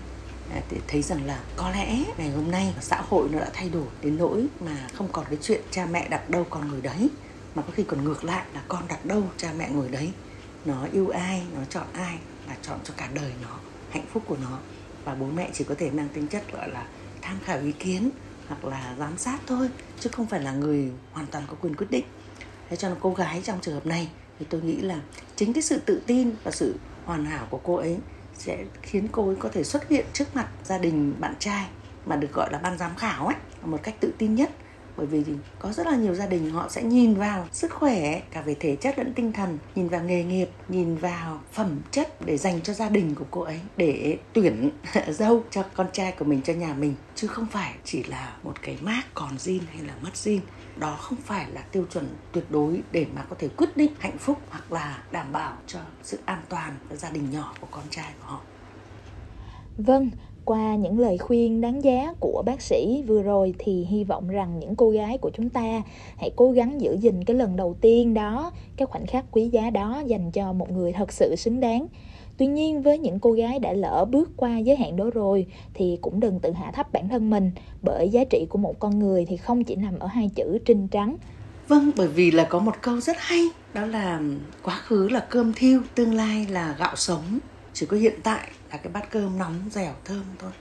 À, 0.54 0.62
để 0.72 0.78
thấy 0.88 1.02
rằng 1.02 1.26
là 1.26 1.40
có 1.56 1.72
lẽ 1.72 2.04
ngày 2.18 2.32
hôm 2.32 2.52
nay 2.52 2.74
xã 2.82 3.02
hội 3.10 3.30
nó 3.32 3.40
đã 3.40 3.50
thay 3.54 3.70
đổi 3.70 3.86
đến 4.02 4.18
nỗi 4.18 4.46
mà 4.60 4.88
không 4.94 5.08
còn 5.12 5.26
cái 5.26 5.38
chuyện 5.42 5.62
cha 5.72 5.86
mẹ 5.86 6.08
đặt 6.10 6.30
đâu 6.30 6.46
con 6.50 6.68
người 6.68 6.82
đấy, 6.82 7.10
mà 7.56 7.62
có 7.62 7.74
khi 7.76 7.84
còn 7.84 8.04
ngược 8.04 8.24
lại 8.24 8.46
là 8.54 8.62
con 8.68 8.84
đặt 8.88 9.06
đâu 9.06 9.24
cha 9.38 9.54
mẹ 9.58 9.70
ngồi 9.70 9.90
đấy. 9.90 10.12
Nó 10.66 10.88
yêu 10.94 11.10
ai, 11.10 11.44
nó 11.56 11.62
chọn 11.70 11.88
ai 11.94 12.18
là 12.48 12.56
chọn 12.62 12.80
cho 12.84 12.94
cả 12.98 13.10
đời 13.14 13.32
nó, 13.42 13.56
hạnh 13.90 14.06
phúc 14.14 14.24
của 14.28 14.38
nó 14.42 14.60
và 15.10 15.16
bố 15.16 15.26
mẹ 15.26 15.50
chỉ 15.54 15.64
có 15.64 15.76
thể 15.78 15.92
mang 15.92 16.10
tính 16.14 16.28
chất, 16.28 16.44
gọi 16.54 16.70
là, 16.70 16.86
tham 17.22 17.38
khảo 17.46 17.60
ý 17.60 17.72
kiến 17.72 18.10
hoặc 18.48 18.66
là 18.66 18.96
giám 19.00 19.18
sát 19.18 19.40
thôi, 19.48 19.70
chứ 20.00 20.10
không 20.14 20.26
phải 20.26 20.42
là 20.42 20.52
người 20.52 20.92
hoàn 21.12 21.28
toàn 21.28 21.44
có 21.48 21.56
quyền 21.62 21.76
quyết 21.76 21.88
định. 21.90 22.06
Thế 22.70 22.76
cho 22.76 22.90
nên 22.90 22.98
cô 23.02 23.14
gái 23.14 23.42
trong 23.44 23.60
trường 23.62 23.74
hợp 23.74 23.86
này 23.86 24.10
thì 24.40 24.46
tôi 24.50 24.62
nghĩ 24.62 24.78
là 24.82 25.00
chính 25.36 25.54
cái 25.54 25.62
sự 25.62 25.80
tự 25.86 26.02
tin 26.06 26.32
và 26.44 26.52
sự 26.52 26.76
hoàn 27.06 27.26
hảo 27.26 27.48
của 27.50 27.60
cô 27.64 27.76
ấy 27.76 27.98
sẽ 28.38 28.66
khiến 28.82 29.08
cô 29.12 29.28
ấy 29.28 29.36
có 29.40 29.50
thể 29.50 29.64
xuất 29.64 29.90
hiện 29.90 30.06
trước 30.14 30.36
mặt 30.36 30.48
gia 30.64 30.78
đình 30.78 31.14
bạn 31.20 31.34
trai 31.40 31.66
mà 32.06 32.16
được 32.16 32.34
gọi 32.34 32.52
là 32.52 32.58
ban 32.58 32.78
giám 32.78 32.96
khảo 32.96 33.28
ấy, 33.28 33.36
một 33.62 33.80
cách 33.84 33.96
tự 34.00 34.14
tin 34.18 34.36
nhất 34.36 34.52
bởi 35.00 35.22
vì 35.22 35.34
có 35.60 35.72
rất 35.72 35.88
là 35.88 35.96
nhiều 35.96 36.16
gia 36.16 36.28
đình 36.28 36.50
họ 36.50 36.70
sẽ 36.70 36.84
nhìn 36.84 37.16
vào 37.16 37.48
sức 37.52 37.74
khỏe 37.74 38.22
cả 38.32 38.42
về 38.42 38.56
thể 38.60 38.76
chất 38.76 38.98
lẫn 38.98 39.14
tinh 39.14 39.32
thần 39.32 39.58
nhìn 39.76 39.88
vào 39.88 40.04
nghề 40.04 40.24
nghiệp 40.24 40.50
nhìn 40.68 40.96
vào 40.96 41.42
phẩm 41.52 41.80
chất 41.92 42.26
để 42.26 42.38
dành 42.38 42.62
cho 42.62 42.74
gia 42.74 42.90
đình 42.90 43.16
của 43.16 43.26
cô 43.32 43.42
ấy 43.42 43.60
để 43.78 44.18
tuyển 44.34 44.70
dâu 45.08 45.44
cho 45.52 45.64
con 45.76 45.88
trai 45.94 46.12
của 46.12 46.26
mình 46.26 46.42
cho 46.42 46.54
nhà 46.54 46.74
mình. 46.74 46.96
Chứ 47.16 47.28
không 47.28 47.46
phải 47.46 47.76
chỉ 47.84 48.04
là 48.04 48.38
một 48.44 48.54
cái 48.62 48.78
mác 48.82 49.02
còn 49.14 49.36
zin 49.36 49.60
hay 49.74 49.84
là 49.84 49.94
mất 50.02 50.14
zin 50.14 50.40
đó 50.78 50.96
không 51.02 51.18
phải 51.26 51.52
là 51.52 51.62
tiêu 51.62 51.86
chuẩn 51.94 52.08
tuyệt 52.32 52.46
đối 52.50 52.82
để 52.92 53.06
mà 53.16 53.26
có 53.30 53.36
thể 53.40 53.48
quyết 53.48 53.78
định 53.78 53.92
hạnh 54.00 54.18
phúc 54.18 54.38
hoặc 54.50 54.72
là 54.72 55.04
đảm 55.12 55.32
bảo 55.32 55.58
cho 55.68 55.80
sự 56.04 56.20
an 56.26 56.42
toàn 56.50 56.76
gia 56.92 57.10
đình 57.10 57.32
nhỏ 57.32 57.54
của 57.60 57.68
con 57.72 57.84
trai 57.90 58.14
của 58.20 58.28
họ. 58.28 58.42
Vâng, 59.78 60.10
qua 60.50 60.76
những 60.76 61.00
lời 61.00 61.18
khuyên 61.18 61.62
đáng 61.62 61.84
giá 61.84 62.14
của 62.20 62.44
bác 62.46 62.62
sĩ 62.62 63.04
vừa 63.08 63.22
rồi 63.22 63.54
thì 63.60 63.86
hy 63.90 64.04
vọng 64.04 64.28
rằng 64.28 64.60
những 64.60 64.76
cô 64.76 64.90
gái 64.90 65.18
của 65.18 65.30
chúng 65.34 65.50
ta 65.50 65.82
hãy 66.18 66.32
cố 66.36 66.52
gắng 66.52 66.82
giữ 66.82 66.98
gìn 67.02 67.24
cái 67.24 67.36
lần 67.36 67.56
đầu 67.56 67.76
tiên 67.82 68.14
đó 68.14 68.52
cái 68.78 68.86
khoảnh 68.86 69.08
khắc 69.08 69.26
quý 69.32 69.50
giá 69.50 69.70
đó 69.70 70.04
dành 70.06 70.32
cho 70.32 70.54
một 70.54 70.72
người 70.72 70.92
thật 70.94 71.14
sự 71.14 71.36
xứng 71.36 71.60
đáng. 71.60 71.88
Tuy 72.38 72.48
nhiên 72.48 72.82
với 72.82 72.98
những 72.98 73.20
cô 73.20 73.32
gái 73.32 73.60
đã 73.60 73.74
lỡ 73.74 74.06
bước 74.12 74.30
qua 74.38 74.58
giới 74.58 74.76
hạn 74.76 74.96
đó 74.96 75.06
rồi 75.14 75.46
thì 75.74 75.98
cũng 76.02 76.20
đừng 76.20 76.40
tự 76.40 76.52
hạ 76.52 76.72
thấp 76.72 76.94
bản 76.94 77.10
thân 77.10 77.30
mình 77.30 77.52
bởi 77.82 78.10
giá 78.10 78.24
trị 78.24 78.46
của 78.50 78.58
một 78.58 78.80
con 78.80 79.00
người 79.00 79.26
thì 79.26 79.38
không 79.38 79.64
chỉ 79.64 79.76
nằm 79.76 80.00
ở 80.00 80.08
hai 80.08 80.30
chữ 80.36 80.58
trinh 80.66 80.88
trắng. 80.88 81.18
Vâng, 81.68 81.92
bởi 81.98 82.08
vì 82.08 82.32
là 82.32 82.44
có 82.44 82.60
một 82.60 82.76
câu 82.82 83.00
rất 83.00 83.18
hay 83.20 83.50
Đó 83.74 83.86
là 83.86 84.22
quá 84.64 84.76
khứ 84.76 85.10
là 85.10 85.20
cơm 85.20 85.54
thiêu, 85.54 85.82
tương 85.96 86.14
lai 86.14 86.48
là 86.50 86.76
gạo 86.80 86.96
sống. 86.96 87.40
Chỉ 87.80 87.86
có 87.86 87.98
hiện 87.98 88.14
tại 88.24 88.50
là 88.72 88.78
cái 88.78 88.94
bát 88.94 89.12
cơm 89.12 89.38
nóng, 89.38 89.54
dẻo, 89.72 89.94
thơm 90.06 90.24
thôi. 90.40 90.52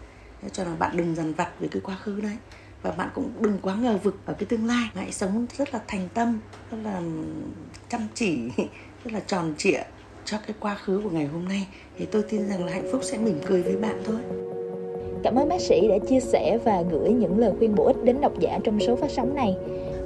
Thế 0.43 0.49
cho 0.49 0.65
nên 0.65 0.79
bạn 0.79 0.97
đừng 0.97 1.15
dằn 1.15 1.33
vặt 1.33 1.51
về 1.61 1.69
cái 1.71 1.83
quá 1.85 1.97
khứ 2.03 2.21
đấy. 2.21 2.37
Và 2.83 2.91
bạn 2.91 3.09
cũng 3.15 3.33
đừng 3.41 3.59
quá 3.63 3.75
ngờ 3.75 3.99
vực 4.03 4.17
ở 4.27 4.35
cái 4.35 4.47
tương 4.47 4.67
lai. 4.67 4.89
Hãy 4.95 5.13
sống 5.13 5.47
rất 5.59 5.75
là 5.75 5.81
thành 5.87 6.09
tâm 6.15 6.41
rất 6.71 6.79
là 6.85 7.01
chăm 7.89 8.01
chỉ 8.15 8.39
rất 9.05 9.13
là 9.13 9.21
tròn 9.21 9.55
trịa 9.59 9.83
cho 10.25 10.39
cái 10.47 10.57
quá 10.61 10.75
khứ 10.75 11.01
của 11.05 11.11
ngày 11.11 11.27
hôm 11.27 11.49
nay. 11.49 11.67
Thì 11.97 12.07
tôi 12.07 12.23
tin 12.23 12.49
rằng 12.49 12.65
là 12.65 12.73
hạnh 12.73 12.89
phúc 12.93 13.01
sẽ 13.05 13.19
mỉm 13.19 13.41
cười 13.47 13.63
với 13.63 13.77
bạn 13.77 14.03
thôi. 14.05 14.21
Cảm 15.25 15.35
ơn 15.35 15.49
bác 15.49 15.61
sĩ 15.61 15.89
đã 15.89 15.97
chia 16.09 16.21
sẻ 16.21 16.59
và 16.65 16.83
gửi 16.91 17.11
những 17.11 17.39
lời 17.39 17.53
khuyên 17.59 17.75
bổ 17.75 17.87
ích 17.87 18.05
đến 18.05 18.21
độc 18.21 18.33
giả 18.41 18.59
trong 18.65 18.81
số 18.81 18.97
phát 18.97 19.11
sóng 19.11 19.35
này. 19.35 19.57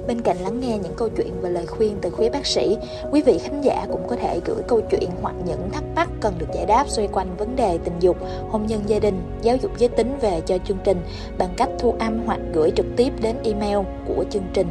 Bên 0.07 0.21
cạnh 0.21 0.37
lắng 0.37 0.59
nghe 0.59 0.77
những 0.77 0.93
câu 0.97 1.09
chuyện 1.09 1.33
và 1.41 1.49
lời 1.49 1.65
khuyên 1.65 1.97
từ 2.01 2.09
phía 2.17 2.29
bác 2.29 2.45
sĩ, 2.45 2.77
quý 3.11 3.21
vị 3.21 3.37
khán 3.43 3.61
giả 3.61 3.85
cũng 3.91 4.07
có 4.07 4.15
thể 4.15 4.39
gửi 4.45 4.61
câu 4.67 4.81
chuyện 4.89 5.09
hoặc 5.21 5.35
những 5.45 5.69
thắc 5.71 5.83
mắc 5.95 6.09
cần 6.21 6.33
được 6.37 6.47
giải 6.53 6.65
đáp 6.65 6.89
xoay 6.89 7.07
quanh 7.11 7.35
vấn 7.37 7.55
đề 7.55 7.77
tình 7.83 7.93
dục, 7.99 8.17
hôn 8.49 8.65
nhân 8.67 8.81
gia 8.87 8.99
đình, 8.99 9.21
giáo 9.41 9.55
dục 9.55 9.71
giới 9.77 9.89
tính 9.89 10.17
về 10.21 10.41
cho 10.45 10.57
chương 10.57 10.77
trình 10.83 10.97
bằng 11.37 11.53
cách 11.57 11.69
thu 11.79 11.95
âm 11.99 12.21
hoặc 12.25 12.39
gửi 12.53 12.71
trực 12.75 12.85
tiếp 12.97 13.13
đến 13.21 13.35
email 13.43 13.77
của 14.07 14.25
chương 14.29 14.47
trình. 14.53 14.67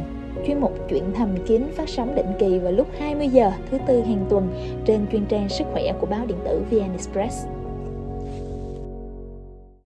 Chuyên 0.47 0.59
mục 0.59 0.71
Chuyện 0.89 1.03
thầm 1.15 1.37
kín 1.47 1.63
phát 1.75 1.89
sóng 1.89 2.15
định 2.15 2.33
kỳ 2.39 2.59
vào 2.59 2.71
lúc 2.71 2.87
20 2.99 3.27
giờ 3.27 3.51
thứ 3.71 3.77
tư 3.87 4.01
hàng 4.01 4.25
tuần 4.29 4.47
trên 4.85 5.07
chuyên 5.11 5.25
trang 5.25 5.49
sức 5.49 5.65
khỏe 5.73 5.93
của 5.99 6.05
báo 6.05 6.25
điện 6.25 6.37
tử 6.45 6.61
VN 6.71 6.91
Express. 6.91 7.45